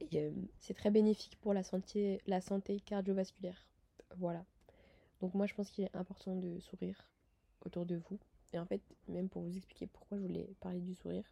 Et 0.00 0.18
euh, 0.18 0.32
c'est 0.58 0.74
très 0.74 0.90
bénéfique 0.90 1.38
pour 1.40 1.54
la 1.54 1.62
santé, 1.62 2.20
la 2.26 2.40
santé 2.40 2.80
cardiovasculaire. 2.80 3.68
Voilà. 4.16 4.44
Donc 5.20 5.34
moi 5.34 5.46
je 5.46 5.54
pense 5.54 5.70
qu'il 5.70 5.84
est 5.84 5.96
important 5.96 6.36
de 6.36 6.58
sourire 6.60 7.08
autour 7.64 7.86
de 7.86 7.96
vous. 7.96 8.18
Et 8.52 8.58
en 8.58 8.66
fait, 8.66 8.82
même 9.08 9.28
pour 9.28 9.42
vous 9.42 9.56
expliquer 9.56 9.86
pourquoi 9.86 10.18
je 10.18 10.22
voulais 10.22 10.54
parler 10.60 10.80
du 10.80 10.94
sourire, 10.94 11.24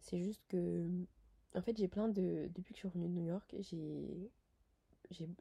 c'est 0.00 0.18
juste 0.18 0.42
que 0.48 0.88
en 1.54 1.62
fait 1.62 1.76
j'ai 1.76 1.88
plein 1.88 2.08
de. 2.08 2.50
Depuis 2.54 2.74
que 2.74 2.78
je 2.78 2.80
suis 2.80 2.88
revenue 2.88 3.08
de 3.08 3.12
New 3.12 3.26
York, 3.26 3.54
j'ai 3.60 4.30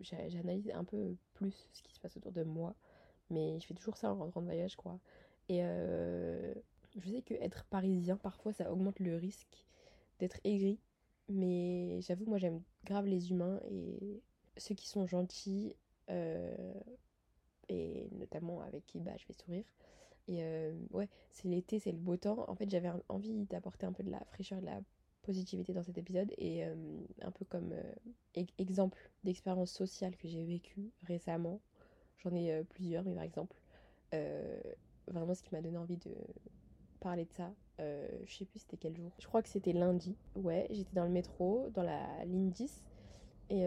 j'analyse 0.01 0.69
un 0.73 0.83
peu 0.83 1.15
plus 1.33 1.69
ce 1.73 1.81
qui 1.81 1.93
se 1.93 1.99
passe 1.99 2.15
autour 2.17 2.31
de 2.31 2.43
moi. 2.43 2.75
Mais 3.29 3.59
je 3.59 3.65
fais 3.65 3.73
toujours 3.73 3.97
ça 3.97 4.11
en 4.11 4.15
rentrant 4.15 4.41
de 4.41 4.45
voyage, 4.45 4.75
quoi. 4.75 4.99
Et 5.49 5.59
euh, 5.63 6.53
je 6.95 7.09
sais 7.09 7.21
que 7.21 7.33
être 7.35 7.65
parisien, 7.65 8.17
parfois, 8.17 8.53
ça 8.53 8.71
augmente 8.71 8.99
le 8.99 9.17
risque 9.17 9.65
d'être 10.19 10.39
aigri. 10.43 10.79
Mais 11.29 12.01
j'avoue, 12.01 12.25
moi, 12.25 12.37
j'aime 12.37 12.61
grave 12.85 13.05
les 13.05 13.31
humains 13.31 13.59
et 13.69 14.21
ceux 14.57 14.75
qui 14.75 14.87
sont 14.87 15.07
gentils. 15.07 15.75
Euh, 16.09 16.73
et 17.69 18.09
notamment 18.11 18.61
avec 18.61 18.85
qui 18.85 18.99
bah, 18.99 19.13
je 19.17 19.25
vais 19.25 19.33
sourire. 19.33 19.63
Et 20.27 20.43
euh, 20.43 20.73
ouais, 20.91 21.09
c'est 21.31 21.47
l'été, 21.47 21.79
c'est 21.79 21.91
le 21.91 21.97
beau 21.97 22.17
temps. 22.17 22.45
En 22.49 22.55
fait, 22.55 22.69
j'avais 22.69 22.91
envie 23.09 23.45
d'apporter 23.45 23.85
un 23.85 23.93
peu 23.93 24.03
de 24.03 24.11
la 24.11 24.23
fraîcheur 24.25 24.59
de 24.61 24.65
la 24.65 24.81
positivité 25.21 25.73
dans 25.73 25.83
cet 25.83 25.97
épisode. 25.97 26.31
Et 26.37 26.63
un 26.63 27.31
peu 27.31 27.45
comme 27.45 27.73
euh, 27.73 28.43
exemple 28.57 29.11
d'expérience 29.23 29.71
sociale 29.71 30.15
que 30.17 30.27
j'ai 30.27 30.43
vécue 30.43 30.91
récemment. 31.03 31.61
J'en 32.17 32.33
ai 32.35 32.63
plusieurs, 32.65 33.03
mais 33.03 33.15
par 33.15 33.23
exemple, 33.23 33.57
vraiment 35.07 35.33
ce 35.33 35.43
qui 35.43 35.53
m'a 35.53 35.61
donné 35.61 35.77
envie 35.77 35.97
de 35.97 36.11
parler 36.99 37.25
de 37.25 37.31
ça, 37.31 37.51
je 37.79 38.33
sais 38.33 38.45
plus 38.45 38.59
c'était 38.59 38.77
quel 38.77 38.95
jour. 38.95 39.11
Je 39.19 39.27
crois 39.27 39.41
que 39.41 39.49
c'était 39.49 39.73
lundi. 39.73 40.15
Ouais, 40.35 40.67
j'étais 40.69 40.95
dans 40.95 41.03
le 41.03 41.09
métro, 41.09 41.69
dans 41.73 41.83
la 41.83 42.23
ligne 42.25 42.49
10. 42.49 42.81
Et 43.49 43.65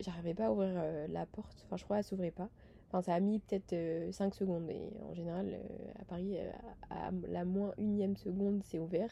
j'arrivais 0.00 0.34
pas 0.34 0.46
à 0.46 0.52
ouvrir 0.52 0.72
la 1.08 1.26
porte. 1.26 1.62
Enfin, 1.66 1.76
je 1.76 1.84
crois 1.84 1.96
qu'elle 1.96 2.04
s'ouvrait 2.04 2.30
pas. 2.30 2.48
Enfin, 2.88 3.02
ça 3.02 3.14
a 3.14 3.20
mis 3.20 3.40
peut-être 3.40 4.14
5 4.14 4.34
secondes. 4.34 4.70
Et 4.70 4.90
en 5.10 5.14
général, 5.14 5.58
à 6.00 6.04
Paris, 6.06 6.38
à 6.88 7.10
la 7.28 7.44
moins 7.44 7.74
unième 7.76 8.16
seconde, 8.16 8.62
c'est 8.64 8.78
ouvert. 8.78 9.10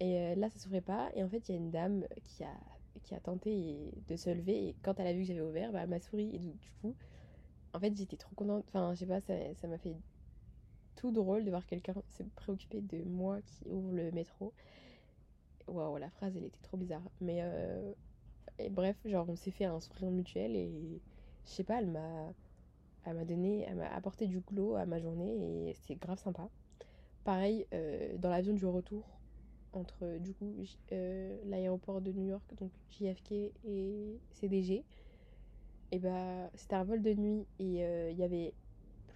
Et 0.00 0.18
euh, 0.18 0.34
là, 0.36 0.48
ça 0.50 0.58
s'ouvrait 0.58 0.80
pas. 0.80 1.10
Et 1.14 1.24
en 1.24 1.28
fait, 1.28 1.48
il 1.48 1.52
y 1.52 1.54
a 1.54 1.58
une 1.58 1.70
dame 1.70 2.04
qui 2.24 2.44
a, 2.44 2.54
qui 3.02 3.14
a 3.14 3.20
tenté 3.20 3.90
de 4.06 4.16
se 4.16 4.30
lever. 4.30 4.68
Et 4.68 4.76
quand 4.82 4.98
elle 5.00 5.06
a 5.08 5.12
vu 5.12 5.20
que 5.20 5.26
j'avais 5.26 5.40
ouvert, 5.40 5.72
bah, 5.72 5.80
elle 5.82 5.88
m'a 5.88 6.00
souri. 6.00 6.30
Et 6.34 6.38
du, 6.38 6.70
coup, 6.80 6.94
en 7.74 7.80
fait, 7.80 7.96
j'étais 7.96 8.16
trop 8.16 8.34
contente. 8.34 8.64
Enfin, 8.68 8.94
je 8.94 9.00
sais 9.00 9.06
pas, 9.06 9.20
ça 9.20 9.68
m'a 9.68 9.78
fait 9.78 9.96
tout 10.98 11.12
drôle 11.12 11.44
de 11.44 11.50
voir 11.50 11.64
quelqu'un 11.64 11.94
se 12.08 12.24
préoccuper 12.34 12.80
de 12.80 13.04
moi 13.04 13.40
qui 13.42 13.68
ouvre 13.68 13.92
le 13.92 14.10
métro. 14.10 14.52
Waouh, 15.68 15.96
la 15.96 16.10
phrase, 16.10 16.36
elle 16.36 16.44
était 16.44 16.60
trop 16.62 16.76
bizarre. 16.76 17.08
Mais 17.20 17.38
euh, 17.40 17.92
bref, 18.70 18.96
genre, 19.04 19.28
on 19.28 19.36
s'est 19.36 19.52
fait 19.52 19.64
un 19.64 19.78
sourire 19.78 20.10
mutuel. 20.10 20.56
Et 20.56 21.00
je 21.46 21.50
sais 21.50 21.64
pas, 21.64 21.78
elle 21.78 21.86
m'a. 21.86 22.32
Elle 23.04 23.14
m'a 23.14 23.24
donné, 23.24 23.62
elle 23.62 23.76
m'a 23.76 23.86
apporté 23.94 24.26
du 24.26 24.40
glow 24.40 24.74
à 24.74 24.84
ma 24.84 24.98
journée 24.98 25.68
et 25.68 25.72
c'était 25.74 25.94
grave 25.94 26.18
sympa. 26.18 26.50
Pareil, 27.24 27.64
euh, 27.72 28.18
dans 28.18 28.28
l'avion 28.28 28.52
du 28.52 28.66
retour, 28.66 29.02
entre 29.72 30.18
du 30.18 30.34
coup 30.34 30.52
euh, 30.92 31.38
l'aéroport 31.46 32.02
de 32.02 32.12
New 32.12 32.26
York, 32.26 32.42
donc 32.56 32.70
JFK 32.90 33.32
et 33.64 34.18
CDG. 34.32 34.84
Et 35.90 35.98
bah 36.00 36.50
c'était 36.54 36.74
un 36.74 36.84
vol 36.84 37.00
de 37.00 37.14
nuit 37.14 37.46
et 37.58 38.10
il 38.10 38.18
y 38.18 38.24
avait 38.24 38.52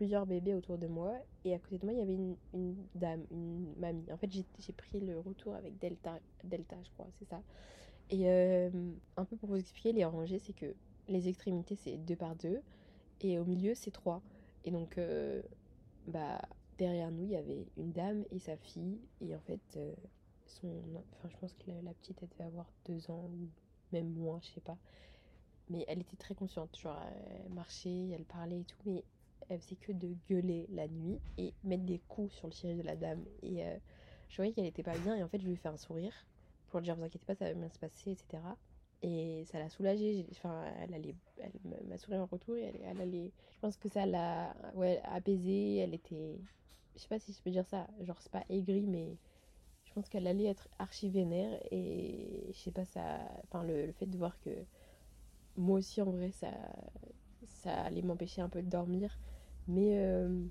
plusieurs 0.02 0.26
bébés 0.26 0.54
autour 0.54 0.78
de 0.78 0.88
moi 0.88 1.14
et 1.44 1.54
à 1.54 1.58
côté 1.60 1.78
de 1.78 1.84
moi 1.84 1.92
il 1.94 1.98
y 2.00 2.02
avait 2.02 2.14
une, 2.14 2.76
dame, 2.94 3.24
une 3.30 3.72
mamie. 3.78 4.10
En 4.10 4.16
fait 4.16 4.30
j'ai 4.32 4.72
pris 4.72 4.98
le 4.98 5.20
retour 5.20 5.54
avec 5.54 5.78
Delta, 5.78 6.18
Delta 6.42 6.76
je 6.82 6.90
crois, 6.90 7.06
c'est 7.18 7.28
ça. 7.28 7.40
Et 8.10 8.28
euh, 8.28 8.68
un 9.16 9.24
peu 9.24 9.36
pour 9.36 9.50
vous 9.50 9.56
expliquer 9.56 9.92
les 9.92 10.04
rangées, 10.04 10.40
c'est 10.40 10.52
que 10.52 10.74
les 11.08 11.28
extrémités 11.28 11.76
c'est 11.76 11.96
deux 11.96 12.16
par 12.16 12.34
deux 12.34 12.60
et 13.20 13.38
au 13.38 13.44
milieu 13.44 13.74
c'est 13.74 13.92
trois. 13.92 14.22
Et 14.64 14.72
donc 14.72 14.98
bah 16.08 16.40
derrière 16.78 17.12
nous 17.12 17.24
il 17.24 17.30
y 17.30 17.36
avait 17.36 17.66
une 17.76 17.92
dame 17.92 18.24
et 18.32 18.40
sa 18.40 18.56
fille 18.56 18.98
et 19.20 19.36
en 19.36 19.40
fait 19.40 19.78
Enfin, 20.64 21.28
je 21.28 21.36
pense 21.38 21.54
que 21.54 21.70
la, 21.70 21.92
petite, 21.94 22.22
elle 22.22 22.28
devait 22.28 22.44
avoir 22.44 22.66
deux 22.86 23.10
ans 23.10 23.24
ou 23.24 23.48
même 23.92 24.12
moins, 24.12 24.40
je 24.42 24.48
sais 24.48 24.60
pas. 24.60 24.76
Mais 25.70 25.84
elle 25.88 26.00
était 26.00 26.16
très 26.16 26.34
consciente. 26.34 26.76
Genre, 26.78 27.00
elle 27.44 27.52
marchait, 27.52 28.10
elle 28.10 28.24
parlait 28.24 28.60
et 28.60 28.64
tout, 28.64 28.78
mais 28.84 29.04
elle 29.48 29.61
faisait 29.61 29.76
que 29.76 29.92
de 29.92 30.14
gueuler 30.28 30.66
la 30.70 30.88
nuit 30.88 31.20
et 31.38 31.55
mettre 31.64 31.85
des 31.85 32.00
coups 32.09 32.33
sur 32.33 32.46
le 32.46 32.52
siège 32.52 32.76
de 32.76 32.83
la 32.83 32.96
dame. 32.96 33.24
Et 33.42 33.64
euh, 33.64 33.76
je 34.28 34.37
voyais 34.37 34.52
qu'elle 34.52 34.66
était 34.66 34.83
pas 34.83 34.96
bien, 34.98 35.16
et 35.16 35.22
en 35.22 35.28
fait, 35.28 35.40
je 35.40 35.46
lui 35.46 35.55
ai 35.55 35.57
fait 35.57 35.68
un 35.68 35.76
sourire 35.76 36.12
pour 36.68 36.81
lui 36.81 36.85
dire 36.85 36.96
Vous 36.96 37.05
inquiétez 37.05 37.26
pas, 37.26 37.35
ça 37.35 37.46
va 37.46 37.55
bien 37.55 37.68
se 37.68 37.78
passer, 37.78 38.12
etc. 38.12 38.42
Et 39.02 39.44
ça 39.46 39.59
l'a 39.59 39.68
soulagée. 39.68 40.26
Enfin, 40.31 40.64
elle, 40.81 40.94
allait, 40.94 41.14
elle 41.38 41.87
m'a 41.88 41.98
souri 41.98 42.16
en 42.16 42.26
retour 42.26 42.57
et 42.57 42.72
elle, 42.85 43.00
allait. 43.00 43.33
Je 43.55 43.61
pense 43.61 43.76
que 43.76 43.88
ça 43.88 44.07
l'a 44.07 44.55
ouais, 44.74 45.00
apaisée. 45.05 45.76
Elle 45.76 45.94
était. 45.94 46.38
Je 46.94 47.00
sais 47.00 47.09
pas 47.09 47.18
si 47.18 47.33
je 47.33 47.42
peux 47.42 47.50
dire 47.50 47.66
ça. 47.66 47.87
Genre, 48.00 48.20
c'est 48.20 48.33
pas 48.33 48.44
aigri, 48.48 48.87
mais 48.87 49.16
je 49.92 50.00
pense 50.00 50.09
qu'elle 50.09 50.26
allait 50.26 50.46
être 50.46 50.68
archi 50.78 51.11
vénère 51.11 51.61
et 51.70 52.46
je 52.50 52.59
sais 52.59 52.70
pas 52.70 52.87
ça 52.87 53.18
enfin 53.44 53.62
le, 53.62 53.92
fait 53.92 54.07
de 54.07 54.16
voir 54.16 54.40
que 54.40 54.50
moi 55.59 55.78
aussi 55.78 56.00
en 56.00 56.11
vrai 56.11 56.31
ça 56.31 56.50
ça 57.44 57.83
allait 57.83 58.00
m'empêcher 58.00 58.40
un 58.40 58.48
peu 58.48 58.62
de 58.62 58.70
dormir 58.70 59.18
mais 59.68 59.98
euh, 59.98 60.44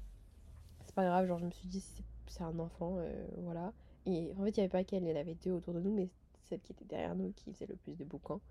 c'est 0.86 0.96
pas 0.96 1.06
grave 1.06 1.28
genre 1.28 1.40
je 1.40 1.46
me 1.46 1.52
suis 1.52 1.68
dit 1.68 1.84
c'est 2.28 2.44
un 2.44 2.58
enfant 2.60 2.96
euh, 2.98 3.28
voilà. 3.38 3.74
Et 4.06 4.32
en 4.38 4.44
fait 4.44 4.50
il 4.52 4.58
y 4.58 4.60
avait 4.62 4.70
pas 4.70 4.84
qu'elle 4.84 5.04
il 5.04 5.10
y 5.10 5.14
en 5.14 5.16
avait 5.16 5.36
deux 5.36 5.52
autour 5.52 5.74
de 5.74 5.80
nous 5.80 5.94
mais 5.94 6.10
celle 6.50 6.62
qui 6.62 6.72
était 6.72 6.86
derrière 6.86 7.16
nous 7.16 7.32
qui 7.34 7.52
faisait 7.52 7.68
le 7.68 7.76
plus 7.76 7.98
de 7.98 8.04
boucans 8.04 8.42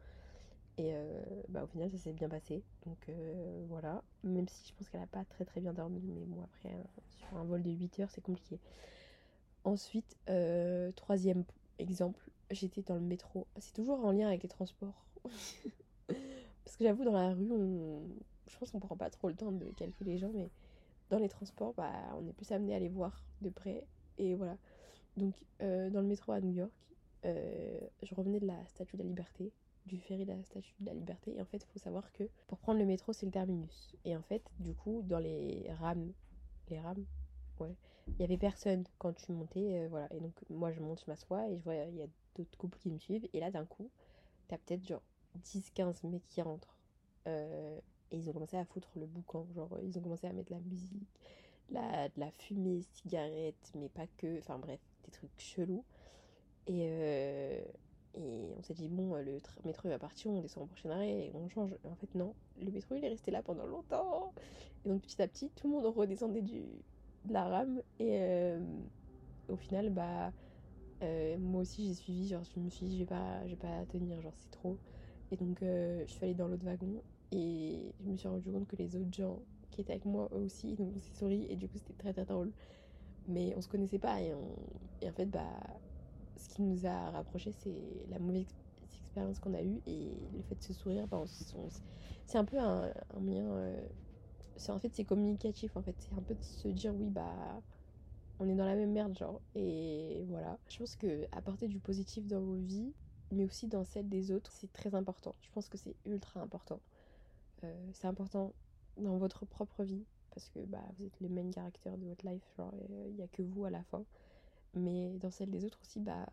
et 0.78 0.94
euh, 0.94 1.22
bah, 1.48 1.64
au 1.64 1.66
final 1.66 1.90
ça 1.90 1.98
s'est 1.98 2.12
bien 2.12 2.28
passé. 2.28 2.62
Donc 2.86 3.10
voilà. 3.68 4.02
Même 4.22 4.48
si 4.48 4.68
je 4.68 4.74
pense 4.74 4.88
qu'elle 4.88 5.02
a 5.02 5.06
pas 5.06 5.24
très 5.24 5.44
très 5.44 5.60
bien 5.60 5.72
dormi 5.72 6.00
mais 6.02 6.24
bon 6.24 6.42
après 6.42 6.76
sur 7.08 7.36
un 7.36 7.44
vol 7.44 7.62
de 7.62 7.70
8 7.70 8.00
heures 8.00 8.10
c'est 8.10 8.22
compliqué. 8.22 8.58
Ensuite, 9.64 10.16
troisième 10.96 11.44
exemple, 11.78 12.30
j'étais 12.50 12.82
dans 12.82 12.94
le 12.94 13.00
métro. 13.00 13.46
C'est 13.58 13.72
toujours 13.72 14.04
en 14.04 14.12
lien 14.12 14.28
avec 14.28 14.42
les 14.42 14.48
transports. 14.48 15.04
Parce 16.64 16.76
que 16.76 16.84
j'avoue, 16.84 17.04
dans 17.04 17.12
la 17.12 17.32
rue, 17.32 17.50
on... 17.52 18.02
je 18.50 18.58
pense 18.58 18.70
qu'on 18.70 18.80
prend 18.80 18.96
pas 18.96 19.10
trop 19.10 19.28
le 19.28 19.34
temps 19.34 19.52
de 19.52 19.66
calculer 19.70 20.12
les 20.12 20.18
gens, 20.18 20.30
mais 20.34 20.50
dans 21.10 21.18
les 21.18 21.28
transports, 21.28 21.74
bah, 21.74 21.92
on 22.18 22.26
est 22.26 22.32
plus 22.32 22.50
amené 22.52 22.74
à 22.74 22.78
les 22.78 22.88
voir 22.88 23.24
de 23.42 23.50
près. 23.50 23.84
Et 24.18 24.34
voilà. 24.34 24.56
Donc, 25.16 25.34
euh, 25.62 25.90
dans 25.90 26.00
le 26.00 26.06
métro 26.06 26.32
à 26.32 26.40
New 26.40 26.52
York, 26.52 26.72
euh, 27.24 27.80
je 28.02 28.14
revenais 28.14 28.40
de 28.40 28.46
la 28.46 28.66
Statue 28.66 28.96
de 28.96 29.02
la 29.02 29.08
Liberté, 29.08 29.52
du 29.86 29.98
ferry 29.98 30.24
de 30.24 30.32
la 30.32 30.42
Statue 30.44 30.74
de 30.80 30.86
la 30.86 30.94
Liberté. 30.94 31.36
Et 31.36 31.40
en 31.40 31.44
fait, 31.44 31.58
il 31.58 31.66
faut 31.66 31.78
savoir 31.78 32.12
que 32.12 32.24
pour 32.46 32.58
prendre 32.58 32.78
le 32.78 32.86
métro, 32.86 33.12
c'est 33.12 33.26
le 33.26 33.32
terminus. 33.32 33.94
Et 34.04 34.16
en 34.16 34.22
fait, 34.22 34.42
du 34.58 34.74
coup, 34.74 35.02
dans 35.02 35.18
les 35.18 35.66
rames, 35.80 36.12
les 36.68 36.80
rames, 36.80 37.04
ouais, 37.58 37.74
il 38.06 38.20
y 38.20 38.24
avait 38.24 38.38
personne 38.38 38.84
quand 38.98 39.12
tu 39.12 39.32
montais, 39.32 39.80
euh, 39.80 39.88
voilà. 39.88 40.12
Et 40.14 40.20
donc, 40.20 40.32
moi, 40.48 40.72
je 40.72 40.80
monte, 40.80 41.02
je 41.04 41.10
m'assois 41.10 41.48
et 41.48 41.58
je 41.58 41.62
vois, 41.64 41.74
il 41.74 41.96
y 41.96 42.02
a 42.02 42.08
d'autres 42.36 42.56
couples 42.56 42.78
qui 42.78 42.90
me 42.90 42.98
suivent. 42.98 43.28
Et 43.32 43.40
là, 43.40 43.50
d'un 43.50 43.66
coup, 43.66 43.90
t'as 44.48 44.58
peut-être 44.58 44.86
genre 44.86 45.02
10-15 45.44 46.06
mecs 46.06 46.26
qui 46.28 46.40
rentrent. 46.40 46.76
Et 48.10 48.16
ils 48.18 48.28
ont 48.28 48.32
commencé 48.32 48.56
à 48.56 48.64
foutre 48.64 48.90
le 48.96 49.06
boucan. 49.06 49.46
Genre, 49.54 49.78
ils 49.82 49.98
ont 49.98 50.02
commencé 50.02 50.26
à 50.26 50.32
mettre 50.32 50.52
la 50.52 50.60
musique, 50.60 51.08
de 51.70 52.20
la 52.20 52.30
fumée, 52.32 52.82
cigarette, 52.82 53.72
mais 53.76 53.88
pas 53.88 54.06
que. 54.16 54.38
Enfin, 54.38 54.58
bref, 54.58 54.80
des 55.04 55.10
trucs 55.10 55.30
chelous. 55.38 55.84
Et, 56.66 56.88
euh, 56.90 57.62
on 58.14 58.62
s'est 58.62 58.74
dit, 58.74 58.88
bon, 58.88 59.14
le 59.14 59.38
métro 59.64 59.88
va 59.88 59.98
partir, 59.98 60.30
on 60.30 60.40
descend 60.40 60.64
au 60.64 60.66
prochain 60.66 60.90
arrêt 60.90 61.26
et 61.26 61.32
on 61.34 61.48
change. 61.48 61.76
En 61.84 61.94
fait, 61.94 62.14
non, 62.14 62.34
le 62.60 62.70
métro 62.70 62.94
il 62.96 63.04
est 63.04 63.08
resté 63.08 63.30
là 63.30 63.42
pendant 63.42 63.66
longtemps. 63.66 64.32
Et 64.84 64.88
donc, 64.88 65.02
petit 65.02 65.20
à 65.22 65.28
petit, 65.28 65.50
tout 65.50 65.68
le 65.68 65.74
monde 65.74 65.86
redescendait 65.86 66.42
de 66.42 66.64
la 67.28 67.44
rame. 67.44 67.82
Et 67.98 68.18
euh, 68.20 68.60
au 69.48 69.56
final, 69.56 69.90
bah, 69.90 70.32
euh, 71.02 71.38
moi 71.38 71.62
aussi 71.62 71.86
j'ai 71.88 71.94
suivi. 71.94 72.28
Genre, 72.28 72.42
je 72.44 72.60
me 72.60 72.68
suis 72.70 72.86
dit, 72.86 72.94
je 72.94 73.00
vais 73.00 73.06
pas, 73.06 73.44
je 73.44 73.50
vais 73.50 73.56
pas 73.56 73.84
tenir, 73.86 74.20
genre, 74.20 74.34
c'est 74.38 74.50
trop. 74.50 74.78
Et 75.30 75.36
donc, 75.36 75.62
euh, 75.62 76.02
je 76.06 76.12
suis 76.12 76.24
allée 76.24 76.34
dans 76.34 76.48
l'autre 76.48 76.64
wagon 76.64 77.02
et 77.32 77.94
je 78.00 78.08
me 78.10 78.16
suis 78.16 78.28
rendu 78.28 78.50
compte 78.50 78.66
que 78.66 78.76
les 78.76 78.96
autres 78.96 79.12
gens 79.12 79.38
qui 79.70 79.80
étaient 79.80 79.92
avec 79.92 80.04
moi 80.04 80.28
eux 80.32 80.38
aussi, 80.44 80.74
donc 80.74 80.92
on 80.96 81.00
s'est 81.00 81.14
souri 81.14 81.46
et 81.48 81.56
du 81.56 81.68
coup, 81.68 81.78
c'était 81.78 81.94
très 81.94 82.12
très 82.12 82.24
drôle. 82.24 82.52
Mais 83.26 83.54
on 83.56 83.60
se 83.60 83.68
connaissait 83.68 83.98
pas 83.98 84.20
et, 84.22 84.34
en 84.34 85.12
fait, 85.12 85.26
bah, 85.26 85.60
ce 86.36 86.48
qui 86.48 86.62
nous 86.62 86.86
a 86.86 87.10
rapprochés, 87.10 87.52
c'est 87.52 88.06
la 88.08 88.18
mauvaise 88.18 88.46
expérience 88.82 89.38
qu'on 89.38 89.54
a 89.54 89.62
eue 89.62 89.80
et 89.86 90.28
le 90.32 90.42
fait 90.42 90.56
de 90.56 90.62
se 90.62 90.72
sourire, 90.72 91.06
bah, 91.06 91.22
c'est 92.26 92.38
un 92.38 92.44
peu 92.44 92.58
un, 92.58 92.92
un 93.14 93.20
c'est 94.56 94.72
en 94.72 94.78
fait 94.78 94.92
c'est 94.94 95.04
communicatif 95.04 95.76
en 95.76 95.82
fait. 95.82 95.96
C'est 95.98 96.14
un 96.14 96.22
peu 96.22 96.34
de 96.34 96.42
se 96.42 96.68
dire 96.68 96.94
oui 96.94 97.08
bah 97.10 97.62
on 98.38 98.48
est 98.48 98.54
dans 98.56 98.64
la 98.66 98.74
même 98.74 98.92
merde 98.92 99.16
genre. 99.16 99.40
Et 99.54 100.24
voilà. 100.28 100.58
Je 100.68 100.78
pense 100.78 100.96
que 100.96 101.26
apporter 101.32 101.68
du 101.68 101.78
positif 101.80 102.26
dans 102.26 102.40
vos 102.40 102.56
vies 102.56 102.94
mais 103.32 103.44
aussi 103.44 103.66
dans 103.66 103.84
celle 103.84 104.08
des 104.08 104.30
autres 104.32 104.52
c'est 104.52 104.72
très 104.72 104.94
important. 104.94 105.34
Je 105.40 105.50
pense 105.52 105.68
que 105.68 105.78
c'est 105.78 105.94
ultra 106.06 106.40
important. 106.40 106.80
Euh, 107.64 107.90
c'est 107.92 108.06
important 108.06 108.52
dans 108.96 109.16
votre 109.18 109.46
propre 109.46 109.84
vie 109.84 110.04
parce 110.34 110.48
que 110.50 110.60
bah 110.60 110.84
vous 110.98 111.06
êtes 111.06 111.20
le 111.20 111.28
main 111.28 111.50
caractère 111.50 111.96
de 111.98 112.06
votre 112.06 112.26
life 112.26 112.42
genre 112.56 112.72
il 113.08 113.14
n'y 113.14 113.22
a 113.22 113.28
que 113.28 113.42
vous 113.42 113.64
à 113.64 113.70
la 113.70 113.82
fin. 113.84 114.04
Mais 114.74 115.10
dans 115.18 115.30
celle 115.30 115.50
des 115.50 115.64
autres 115.64 115.78
aussi 115.82 116.00
bah 116.00 116.26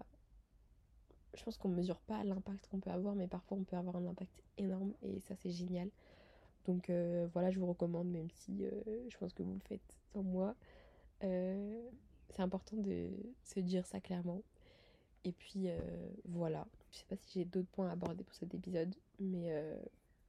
je 1.33 1.43
pense 1.43 1.57
qu'on 1.57 1.69
mesure 1.69 1.99
pas 2.01 2.23
l'impact 2.23 2.67
qu'on 2.69 2.79
peut 2.79 2.89
avoir 2.89 3.15
mais 3.15 3.27
parfois 3.27 3.57
on 3.57 3.63
peut 3.63 3.75
avoir 3.75 3.97
un 3.97 4.07
impact 4.07 4.43
énorme 4.57 4.93
et 5.01 5.19
ça 5.21 5.35
c'est 5.35 5.51
génial. 5.51 5.89
Donc 6.67 6.89
euh, 6.89 7.27
voilà, 7.33 7.49
je 7.49 7.59
vous 7.59 7.65
recommande, 7.65 8.09
même 8.09 8.29
si 8.29 8.65
euh, 8.65 8.81
je 9.09 9.17
pense 9.17 9.33
que 9.33 9.41
vous 9.41 9.53
le 9.53 9.61
faites 9.61 9.97
sans 10.13 10.21
moi. 10.21 10.53
Euh, 11.23 11.81
c'est 12.29 12.41
important 12.41 12.75
de 12.77 13.09
se 13.43 13.59
dire 13.61 13.85
ça 13.85 14.01
clairement. 14.01 14.41
Et 15.23 15.31
puis 15.31 15.67
voilà, 16.25 16.67
je 16.91 16.97
sais 16.97 17.05
pas 17.09 17.15
si 17.17 17.39
j'ai 17.39 17.45
d'autres 17.45 17.69
points 17.69 17.89
à 17.89 17.93
aborder 17.93 18.23
pour 18.23 18.35
cet 18.35 18.53
épisode, 18.53 18.93
mais 19.19 19.51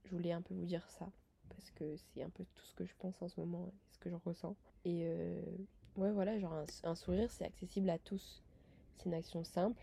je 0.05 0.11
voulais 0.11 0.33
un 0.33 0.43
peu 0.43 0.55
vous 0.55 0.67
dire 0.67 0.89
ça 0.91 1.11
parce 1.49 1.71
que 1.71 1.97
c'est 1.97 2.23
un 2.23 2.31
peu 2.31 2.45
tout 2.55 2.65
ce 2.65 2.75
que 2.75 2.85
je 2.85 2.95
pense 2.99 3.21
en 3.21 3.29
ce 3.29 3.41
moment, 3.41 3.73
ce 3.91 3.99
que 3.99 4.11
je 4.11 4.17
ressens. 4.25 4.57
Et 4.85 5.03
euh, 5.05 5.41
ouais, 5.97 6.13
voilà, 6.13 6.39
genre 6.39 6.65
un, 6.85 6.95
sourire, 6.95 7.31
c'est 7.31 7.45
accessible 7.45 7.91
à 7.91 7.99
tous. 7.99 8.43
C'est 8.97 9.07
une 9.07 9.15
action 9.15 9.45
simple 9.45 9.83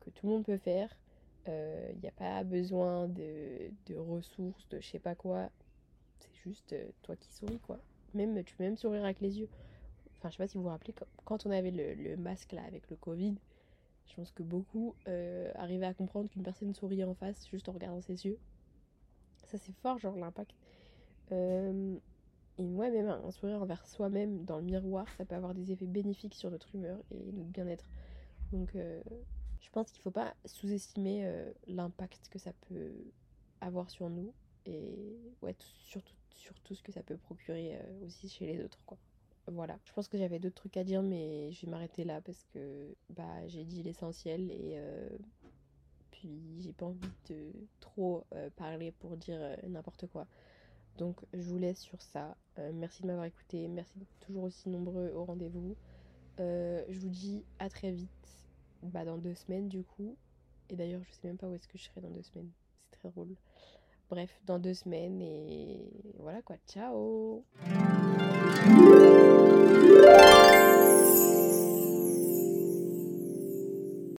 que 0.00 0.10
tout 0.10 0.26
le 0.26 0.32
monde 0.32 0.44
peut 0.44 0.58
faire. 0.58 0.88
Il 1.46 1.50
euh, 1.50 1.92
n'y 2.02 2.08
a 2.08 2.12
pas 2.12 2.42
besoin 2.42 3.08
de, 3.08 3.70
de, 3.86 3.96
ressources, 3.96 4.66
de 4.70 4.80
je 4.80 4.86
sais 4.86 4.98
pas 4.98 5.14
quoi. 5.14 5.50
C'est 6.20 6.34
juste 6.42 6.72
euh, 6.72 6.88
toi 7.02 7.16
qui 7.16 7.30
souris, 7.32 7.60
quoi. 7.60 7.78
Même, 8.14 8.42
tu 8.44 8.54
peux 8.54 8.64
même 8.64 8.76
sourire 8.76 9.04
avec 9.04 9.20
les 9.20 9.38
yeux. 9.38 9.48
Enfin, 10.16 10.30
je 10.30 10.36
sais 10.36 10.42
pas 10.42 10.48
si 10.48 10.56
vous 10.56 10.62
vous 10.62 10.70
rappelez, 10.70 10.94
quand 11.24 11.46
on 11.46 11.50
avait 11.50 11.70
le, 11.70 11.94
le 11.94 12.16
masque 12.16 12.52
là 12.52 12.62
avec 12.64 12.88
le 12.88 12.96
Covid, 12.96 13.34
je 14.06 14.14
pense 14.14 14.30
que 14.32 14.42
beaucoup 14.42 14.94
arrivaient 15.54 15.86
à 15.86 15.94
comprendre 15.94 16.28
qu'une 16.30 16.42
personne 16.42 16.74
souriait 16.74 17.04
en 17.04 17.14
face 17.14 17.48
juste 17.48 17.68
en 17.68 17.72
regardant 17.72 18.00
ses 18.00 18.26
yeux. 18.26 18.38
Ça, 19.46 19.58
c'est 19.58 19.72
fort, 19.72 19.98
genre 19.98 20.16
l'impact 20.16 20.54
euh, 21.32 21.96
et 22.58 22.64
moi, 22.64 22.88
même 22.90 23.08
un 23.08 23.30
sourire 23.32 23.60
envers 23.62 23.84
soi-même 23.86 24.44
dans 24.44 24.58
le 24.58 24.64
miroir, 24.64 25.06
ça 25.16 25.24
peut 25.24 25.34
avoir 25.34 25.54
des 25.54 25.72
effets 25.72 25.86
bénéfiques 25.86 26.34
sur 26.34 26.50
notre 26.50 26.74
humeur 26.74 26.98
et 27.10 27.32
notre 27.32 27.50
bien-être. 27.50 27.88
Donc, 28.52 28.74
euh, 28.76 29.02
je 29.60 29.70
pense 29.70 29.90
qu'il 29.90 30.00
ne 30.00 30.04
faut 30.04 30.10
pas 30.10 30.34
sous-estimer 30.44 31.26
euh, 31.26 31.50
l'impact 31.66 32.28
que 32.28 32.38
ça 32.38 32.52
peut 32.68 32.92
avoir 33.60 33.90
sur 33.90 34.08
nous 34.08 34.32
et 34.66 35.16
ouais, 35.42 35.56
surtout 35.58 36.14
sur 36.30 36.54
ce 36.70 36.82
que 36.82 36.92
ça 36.92 37.02
peut 37.02 37.16
procurer 37.16 37.78
aussi 38.04 38.28
chez 38.28 38.46
les 38.46 38.62
autres, 38.62 38.82
quoi. 38.86 38.98
Voilà, 39.46 39.78
je 39.84 39.92
pense 39.92 40.08
que 40.08 40.16
j'avais 40.16 40.38
d'autres 40.38 40.54
trucs 40.54 40.76
à 40.76 40.84
dire, 40.84 41.02
mais 41.02 41.52
je 41.52 41.66
vais 41.66 41.70
m'arrêter 41.70 42.04
là 42.04 42.20
parce 42.20 42.44
que 42.52 42.94
bah, 43.10 43.46
j'ai 43.46 43.64
dit 43.64 43.82
l'essentiel 43.82 44.50
et 44.50 44.78
puis 46.10 46.60
j'ai 46.60 46.72
pas 46.72 46.86
envie 46.86 47.08
de 47.28 47.52
trop 47.80 48.24
parler 48.56 48.92
pour 48.92 49.16
dire 49.16 49.38
n'importe 49.66 50.06
quoi. 50.06 50.26
Donc 50.98 51.16
je 51.32 51.42
vous 51.42 51.58
laisse 51.58 51.80
sur 51.80 52.00
ça. 52.00 52.36
Euh, 52.58 52.70
merci 52.72 53.02
de 53.02 53.08
m'avoir 53.08 53.26
écouté. 53.26 53.66
Merci 53.68 53.98
d'être 53.98 54.18
toujours 54.20 54.44
aussi 54.44 54.68
nombreux 54.68 55.12
au 55.14 55.24
rendez-vous. 55.24 55.76
Euh, 56.40 56.84
je 56.88 56.98
vous 57.00 57.08
dis 57.08 57.44
à 57.58 57.68
très 57.68 57.90
vite. 57.90 58.10
Bah, 58.82 59.04
dans 59.04 59.18
deux 59.18 59.34
semaines 59.34 59.68
du 59.68 59.82
coup. 59.82 60.16
Et 60.68 60.76
d'ailleurs 60.76 61.02
je 61.04 61.12
sais 61.12 61.26
même 61.26 61.38
pas 61.38 61.48
où 61.48 61.54
est-ce 61.54 61.68
que 61.68 61.78
je 61.78 61.84
serai 61.84 62.00
dans 62.00 62.10
deux 62.10 62.22
semaines. 62.22 62.50
C'est 62.90 62.98
très 62.98 63.10
drôle. 63.10 63.34
Bref, 64.10 64.40
dans 64.44 64.58
deux 64.58 64.74
semaines 64.74 65.20
et 65.22 65.90
voilà 66.18 66.42
quoi. 66.42 66.56
Ciao 66.68 67.44
Música 69.64 70.43